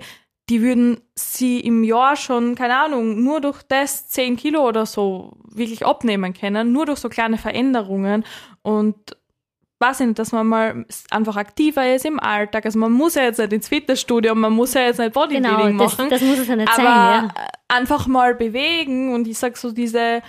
[0.50, 5.38] die würden sie im Jahr schon, keine Ahnung, nur durch das 10 Kilo oder so
[5.50, 8.24] wirklich abnehmen können, nur durch so kleine Veränderungen
[8.62, 8.96] und
[9.80, 12.66] weiß ich nicht, dass man mal einfach aktiver ist im Alltag.
[12.66, 15.84] Also man muss ja jetzt nicht ins Fitnessstudio, man muss ja jetzt nicht Bodybuilding genau,
[15.84, 16.10] das, machen.
[16.10, 17.48] Das muss es ja nicht aber sein, ja.
[17.68, 20.22] einfach mal bewegen und ich sag so diese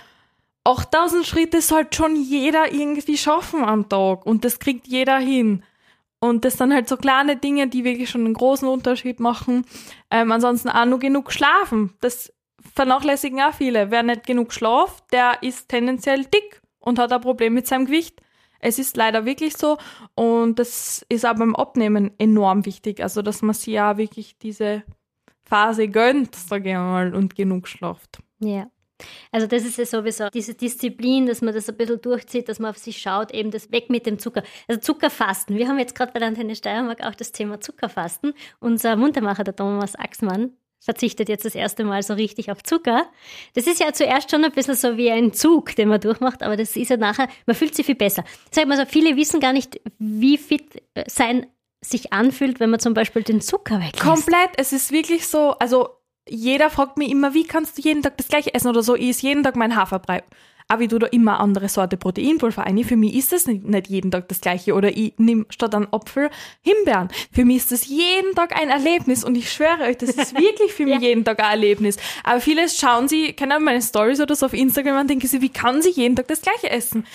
[0.65, 5.63] 8000 Schritte sollte schon jeder irgendwie schaffen am Tag und das kriegt jeder hin.
[6.19, 9.65] Und das sind halt so kleine Dinge, die wirklich schon einen großen Unterschied machen.
[10.09, 11.93] Ähm, ansonsten auch nur genug schlafen.
[12.01, 12.33] Das
[12.75, 13.91] vernachlässigen auch viele.
[13.91, 18.19] Wer nicht genug schlaft, der ist tendenziell dick und hat ein Problem mit seinem Gewicht.
[18.59, 19.77] Es ist leider wirklich so
[20.15, 23.01] und das ist auch beim Abnehmen enorm wichtig.
[23.01, 24.83] Also, dass man sich ja wirklich diese
[25.43, 28.19] Phase gönnt, sage ich mal, und genug schlaft.
[28.39, 28.69] Ja.
[29.31, 32.71] Also das ist ja sowieso diese Disziplin, dass man das ein bisschen durchzieht, dass man
[32.71, 34.43] auf sich schaut, eben das weg mit dem Zucker.
[34.67, 35.55] Also Zuckerfasten.
[35.55, 38.33] Wir haben jetzt gerade bei der Antenne Steiermark auch das Thema Zuckerfasten.
[38.59, 43.05] Unser Muntermacher, der Thomas Axmann, verzichtet jetzt das erste Mal so richtig auf Zucker.
[43.55, 46.55] Das ist ja zuerst schon ein bisschen so wie ein Zug, den man durchmacht, aber
[46.55, 48.23] das ist ja nachher, man fühlt sich viel besser.
[48.51, 51.47] Sag mal so, viele wissen gar nicht, wie fit sein
[51.81, 53.99] sich anfühlt, wenn man zum Beispiel den Zucker weglässt.
[53.99, 54.51] Komplett.
[54.57, 55.89] Es ist wirklich so, also
[56.27, 58.95] jeder fragt mich immer, wie kannst du jeden Tag das gleiche essen oder so?
[58.95, 60.23] Ich esse jeden Tag mein Haferbrei.
[60.67, 62.83] Aber ich tue da immer andere Sorte Proteinpulver ein.
[62.83, 64.73] Für mich ist das nicht, nicht jeden Tag das gleiche.
[64.73, 66.29] Oder ich nehme statt einem Apfel
[66.61, 67.09] Himbeeren.
[67.31, 69.23] Für mich ist das jeden Tag ein Erlebnis.
[69.23, 71.09] Und ich schwöre euch, das ist wirklich für mich ja.
[71.09, 71.97] jeden Tag ein Erlebnis.
[72.23, 75.49] Aber viele schauen sie, kennen meine Stories oder so auf Instagram und denken sie, wie
[75.49, 77.05] kann sie jeden Tag das gleiche essen?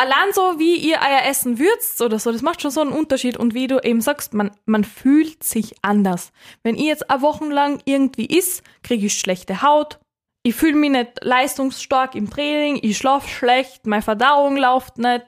[0.00, 3.36] allein so, wie ihr euer Essen würzt oder so, das macht schon so einen Unterschied.
[3.36, 6.32] Und wie du eben sagst, man, man fühlt sich anders.
[6.62, 10.00] Wenn ich jetzt eine Woche lang irgendwie isst, kriege ich schlechte Haut.
[10.42, 15.26] Ich fühle mich nicht leistungsstark im Training, ich schlafe schlecht, meine Verdauung läuft nicht.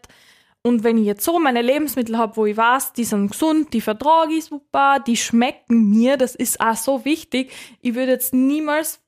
[0.62, 3.80] Und wenn ich jetzt so meine Lebensmittel habe, wo ich weiß, die sind gesund, die
[3.80, 7.52] vertrage ich super, die schmecken mir, das ist auch so wichtig.
[7.80, 9.00] Ich würde jetzt niemals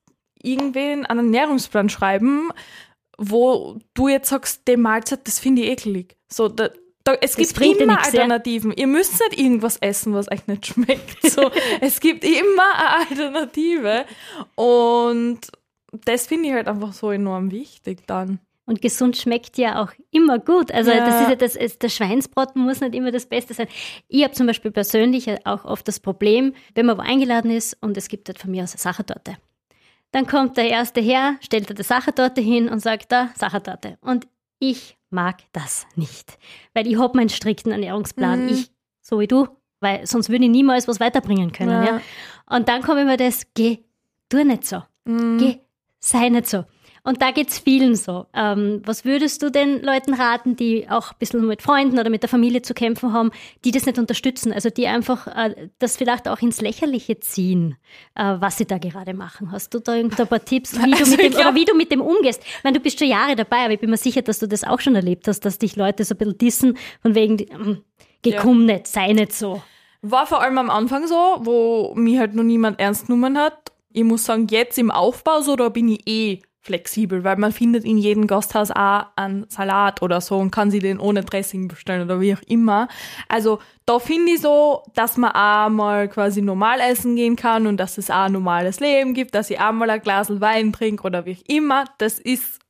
[0.42, 2.50] irgendwen einen Ernährungsplan schreiben,
[3.16, 6.16] wo du jetzt sagst, die Mahlzeit, das finde ich eklig.
[6.28, 6.70] So, da,
[7.04, 8.70] da, es das gibt immer nix, Alternativen.
[8.72, 8.78] Ja?
[8.78, 11.30] Ihr müsst nicht irgendwas essen, was euch nicht schmeckt.
[11.30, 11.50] So,
[11.80, 14.06] es gibt immer eine Alternative.
[14.56, 15.40] Und
[16.04, 18.40] das finde ich halt einfach so enorm wichtig dann.
[18.66, 20.72] Und gesund schmeckt ja auch immer gut.
[20.72, 21.04] Also ja.
[21.04, 23.68] das ist ja das, ist, der Schweinsbraten muss nicht immer das Beste sein.
[24.08, 27.96] Ich habe zum Beispiel persönlich auch oft das Problem, wenn man wo eingeladen ist und
[27.96, 29.36] es gibt halt von mir aus eine Sachertorte.
[30.12, 33.98] Dann kommt der Erste her, stellt er die Sachertorte hin und sagt, da, Sachertorte.
[34.00, 34.26] Und
[34.60, 36.38] ich mag das nicht,
[36.72, 38.44] weil ich habe meinen strikten Ernährungsplan.
[38.44, 38.48] Mhm.
[38.48, 38.70] Ich,
[39.02, 39.48] so wie du,
[39.80, 41.84] weil sonst würde ich niemals was weiterbringen können.
[41.84, 41.84] Ja.
[41.84, 42.00] ja.
[42.46, 43.80] Und dann kommt immer das, geh,
[44.28, 44.82] tu nicht so.
[45.04, 45.38] Mhm.
[45.38, 45.58] Geh,
[46.04, 46.64] sei nicht so.
[47.06, 48.24] Und da geht es vielen so.
[48.32, 52.22] Ähm, was würdest du den Leuten raten, die auch ein bisschen mit Freunden oder mit
[52.22, 53.30] der Familie zu kämpfen haben,
[53.62, 57.76] die das nicht unterstützen, also die einfach äh, das vielleicht auch ins Lächerliche ziehen,
[58.14, 59.52] äh, was sie da gerade machen?
[59.52, 61.74] Hast du da ein paar Tipps, wie, also du, mit dem, glaub, oder wie du
[61.74, 62.42] mit dem umgehst?
[62.42, 64.64] Ich meine, du bist schon Jahre dabei, aber ich bin mir sicher, dass du das
[64.64, 67.84] auch schon erlebt hast, dass dich Leute so ein bisschen dissen, von wegen, ähm,
[68.22, 68.44] geh ja.
[68.46, 69.62] nicht, sei nicht so.
[70.00, 73.73] War vor allem am Anfang so, wo mich halt noch niemand ernst genommen hat.
[73.94, 77.84] Ich muss sagen, jetzt im Aufbau so, da bin ich eh flexibel, weil man findet
[77.84, 82.02] in jedem Gasthaus auch einen Salat oder so und kann sie den ohne Dressing bestellen
[82.02, 82.88] oder wie auch immer.
[83.28, 87.76] Also da finde ich so, dass man auch mal quasi normal essen gehen kann und
[87.76, 91.04] dass es auch ein normales Leben gibt, dass ich auch mal ein Glas Wein trinke
[91.04, 91.84] oder wie auch immer.
[91.98, 92.63] Das ist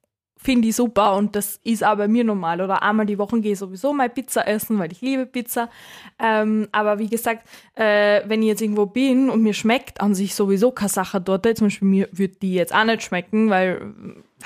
[0.44, 2.60] finde ich super und das ist auch bei mir normal.
[2.60, 5.70] Oder einmal die Woche gehe ich sowieso mal Pizza essen, weil ich liebe Pizza.
[6.18, 10.34] Ähm, aber wie gesagt, äh, wenn ich jetzt irgendwo bin und mir schmeckt an sich
[10.34, 13.94] sowieso keine Sache dort, zum Beispiel mir würde die jetzt auch nicht schmecken, weil,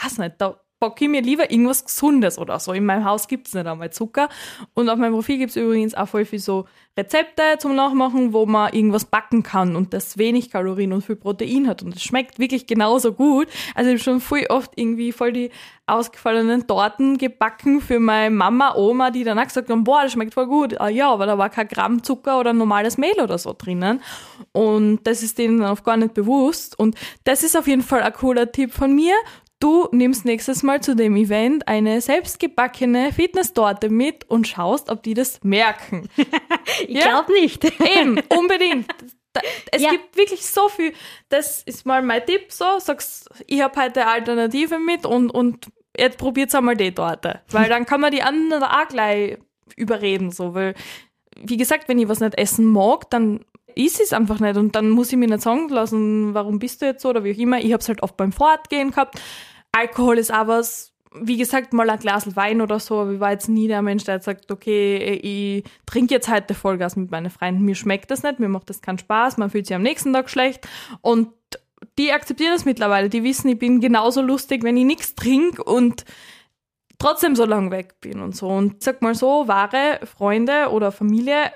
[0.00, 2.72] weiß nicht, da bocke ich mir lieber irgendwas Gesundes oder so.
[2.72, 4.28] In meinem Haus gibt es nicht einmal Zucker.
[4.74, 6.66] Und auf meinem Profil gibt es übrigens auch voll viel so
[6.96, 11.68] Rezepte zum Nachmachen, wo man irgendwas backen kann und das wenig Kalorien und viel Protein
[11.68, 11.82] hat.
[11.82, 13.48] Und es schmeckt wirklich genauso gut.
[13.74, 15.50] Also ich habe schon voll oft irgendwie voll die
[15.86, 20.34] ausgefallenen Torten gebacken für meine Mama, Oma, die dann auch gesagt haben, boah, das schmeckt
[20.34, 20.80] voll gut.
[20.80, 24.02] Ah, ja, aber da war kein Gramm Zucker oder normales Mehl oder so drinnen.
[24.52, 26.78] Und das ist denen dann oft gar nicht bewusst.
[26.78, 29.14] Und das ist auf jeden Fall ein cooler Tipp von mir.
[29.60, 35.14] Du nimmst nächstes Mal zu dem Event eine selbstgebackene Fitnesstorte mit und schaust, ob die
[35.14, 36.08] das merken.
[36.86, 37.08] ich ja?
[37.08, 37.64] glaube nicht.
[37.64, 38.86] Eben, unbedingt.
[39.72, 39.90] Es ja.
[39.90, 40.92] gibt wirklich so viel.
[41.28, 42.78] Das ist mal mein Tipp so.
[42.78, 47.40] Sagst, ich habe heute eine Alternative mit und, und jetzt probiert einmal die Torte.
[47.50, 49.38] Weil dann kann man die anderen auch gleich
[49.76, 50.30] überreden.
[50.30, 50.54] So.
[50.54, 50.74] Weil,
[51.36, 53.44] wie gesagt, wenn ich was nicht essen mag, dann
[53.74, 54.56] ist es einfach nicht.
[54.56, 57.32] Und dann muss ich mir nicht sagen lassen, warum bist du jetzt so oder wie
[57.32, 57.58] auch immer.
[57.58, 59.20] Ich habe es halt oft beim Fortgehen gehabt.
[59.72, 63.32] Alkohol ist auch was, wie gesagt, mal ein Glas Wein oder so, aber ich war
[63.32, 67.30] jetzt nie der Mensch, der jetzt sagt, okay, ich trinke jetzt heute Vollgas mit meinen
[67.30, 67.64] Freunden.
[67.64, 70.30] Mir schmeckt das nicht, mir macht das keinen Spaß, man fühlt sich am nächsten Tag
[70.30, 70.66] schlecht.
[71.00, 71.28] Und
[71.98, 73.08] die akzeptieren das mittlerweile.
[73.08, 76.04] Die wissen, ich bin genauso lustig, wenn ich nichts trinke und
[76.98, 78.48] trotzdem so lang weg bin und so.
[78.48, 81.52] Und sag mal so, wahre Freunde oder Familie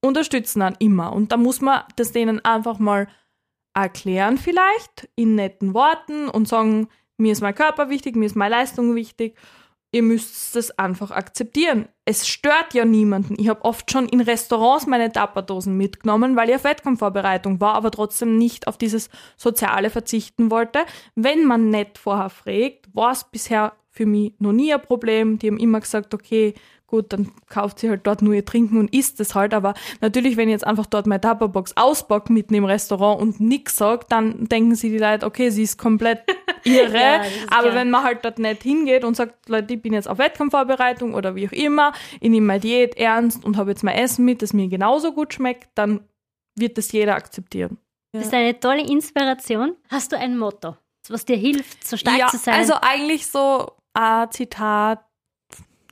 [0.00, 1.12] unterstützen dann immer.
[1.12, 3.08] Und da muss man das denen einfach mal
[3.74, 8.56] erklären vielleicht in netten Worten und sagen, mir ist mein Körper wichtig, mir ist meine
[8.56, 9.36] Leistung wichtig.
[9.92, 11.88] Ihr müsst es einfach akzeptieren.
[12.04, 13.34] Es stört ja niemanden.
[13.38, 17.90] Ich habe oft schon in Restaurants meine Tapperdosen mitgenommen, weil ich auf Wettkampfvorbereitung war, aber
[17.90, 20.80] trotzdem nicht auf dieses Soziale verzichten wollte.
[21.16, 25.40] Wenn man nett vorher fragt, war es bisher für mich noch nie ein Problem.
[25.40, 26.54] Die haben immer gesagt, okay,
[26.90, 29.54] gut, dann kauft sie halt dort nur ihr Trinken und isst es halt.
[29.54, 33.76] Aber natürlich, wenn ich jetzt einfach dort meine Tupperbox auspacke mitten im Restaurant und nichts
[33.76, 36.22] sagt, dann denken sie die Leute, okay, sie ist komplett
[36.64, 36.94] irre.
[36.94, 37.74] ja, aber klar.
[37.76, 41.34] wenn man halt dort nicht hingeht und sagt, Leute, ich bin jetzt auf Wettkampfvorbereitung oder
[41.34, 44.52] wie auch immer, ich nehme meine Diät ernst und habe jetzt mein Essen mit, das
[44.52, 46.00] mir genauso gut schmeckt, dann
[46.56, 47.78] wird das jeder akzeptieren.
[48.12, 49.76] Das ist eine tolle Inspiration.
[49.88, 50.76] Hast du ein Motto,
[51.08, 52.54] was dir hilft, so stark ja, zu sein?
[52.54, 55.04] Also eigentlich so ein Zitat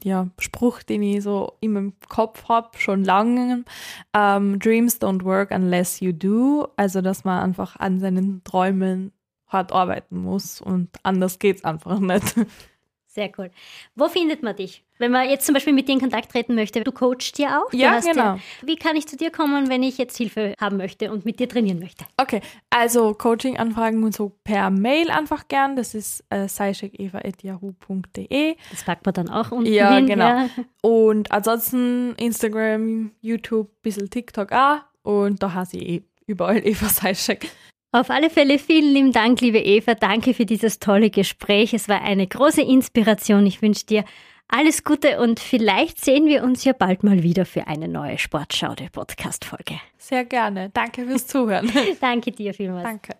[0.04, 3.64] ja, Spruch, den ich so in meinem Kopf habe, schon lange.
[4.16, 6.68] Um, Dreams don't work unless you do.
[6.76, 9.12] Also, dass man einfach an seinen Träumen
[9.48, 12.34] hart arbeiten muss und anders geht's einfach nicht.
[13.06, 13.50] Sehr cool.
[13.96, 14.84] Wo findet man dich?
[14.98, 17.72] Wenn man jetzt zum Beispiel mit dir in Kontakt treten möchte, du coachst ja auch.
[17.72, 18.34] Ja, genau.
[18.34, 21.38] Ja, wie kann ich zu dir kommen, wenn ich jetzt Hilfe haben möchte und mit
[21.40, 22.04] dir trainieren möchte?
[22.16, 22.40] Okay,
[22.70, 25.76] also Coaching-Anfragen und so per Mail einfach gern.
[25.76, 28.56] Das ist äh, seischekeva.yahoo.de.
[28.70, 30.26] Das packt man dann auch unten Ja, hin, genau.
[30.26, 30.48] Ja.
[30.82, 34.78] Und ansonsten Instagram, YouTube, bisschen TikTok auch.
[35.02, 37.48] Und da hast ich eh überall Eva Seischek.
[37.90, 39.94] Auf alle Fälle vielen lieben Dank, liebe Eva.
[39.94, 41.72] Danke für dieses tolle Gespräch.
[41.72, 43.46] Es war eine große Inspiration.
[43.46, 44.04] Ich wünsche dir
[44.48, 48.88] alles Gute und vielleicht sehen wir uns ja bald mal wieder für eine neue Sportschaude
[48.90, 49.78] Podcast Folge.
[49.98, 50.70] Sehr gerne.
[50.70, 51.70] Danke fürs Zuhören.
[52.00, 52.84] Danke dir vielmals.
[52.84, 53.14] Danke.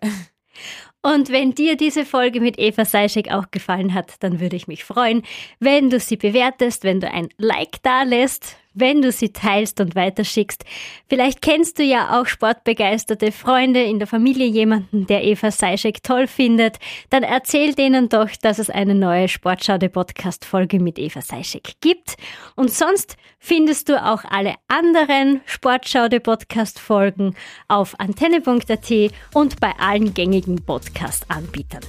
[1.01, 4.83] Und wenn dir diese Folge mit Eva Seischek auch gefallen hat, dann würde ich mich
[4.83, 5.21] freuen,
[5.59, 9.95] wenn du sie bewertest, wenn du ein Like da lässt, wenn du sie teilst und
[9.95, 10.63] weiterschickst.
[11.07, 16.27] Vielleicht kennst du ja auch sportbegeisterte Freunde in der Familie, jemanden, der Eva Seischek toll
[16.27, 16.77] findet.
[17.09, 22.15] Dann erzähl denen doch, dass es eine neue Sportschaude-Podcast-Folge mit Eva Seischek gibt.
[22.55, 27.35] Und sonst findest du auch alle anderen Sportschaude-Podcast-Folgen
[27.67, 28.91] auf antenne.at
[29.33, 31.81] und bei allen gängigen Podcast-Anbietern.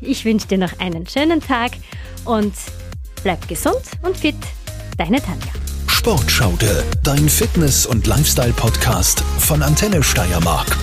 [0.00, 1.72] Ich wünsche dir noch einen schönen Tag
[2.24, 2.54] und
[3.22, 4.36] bleib gesund und fit.
[4.96, 5.73] Deine Tanja.
[6.04, 10.76] Sportschaude, dein Fitness- und Lifestyle-Podcast von Antenne Steiermark.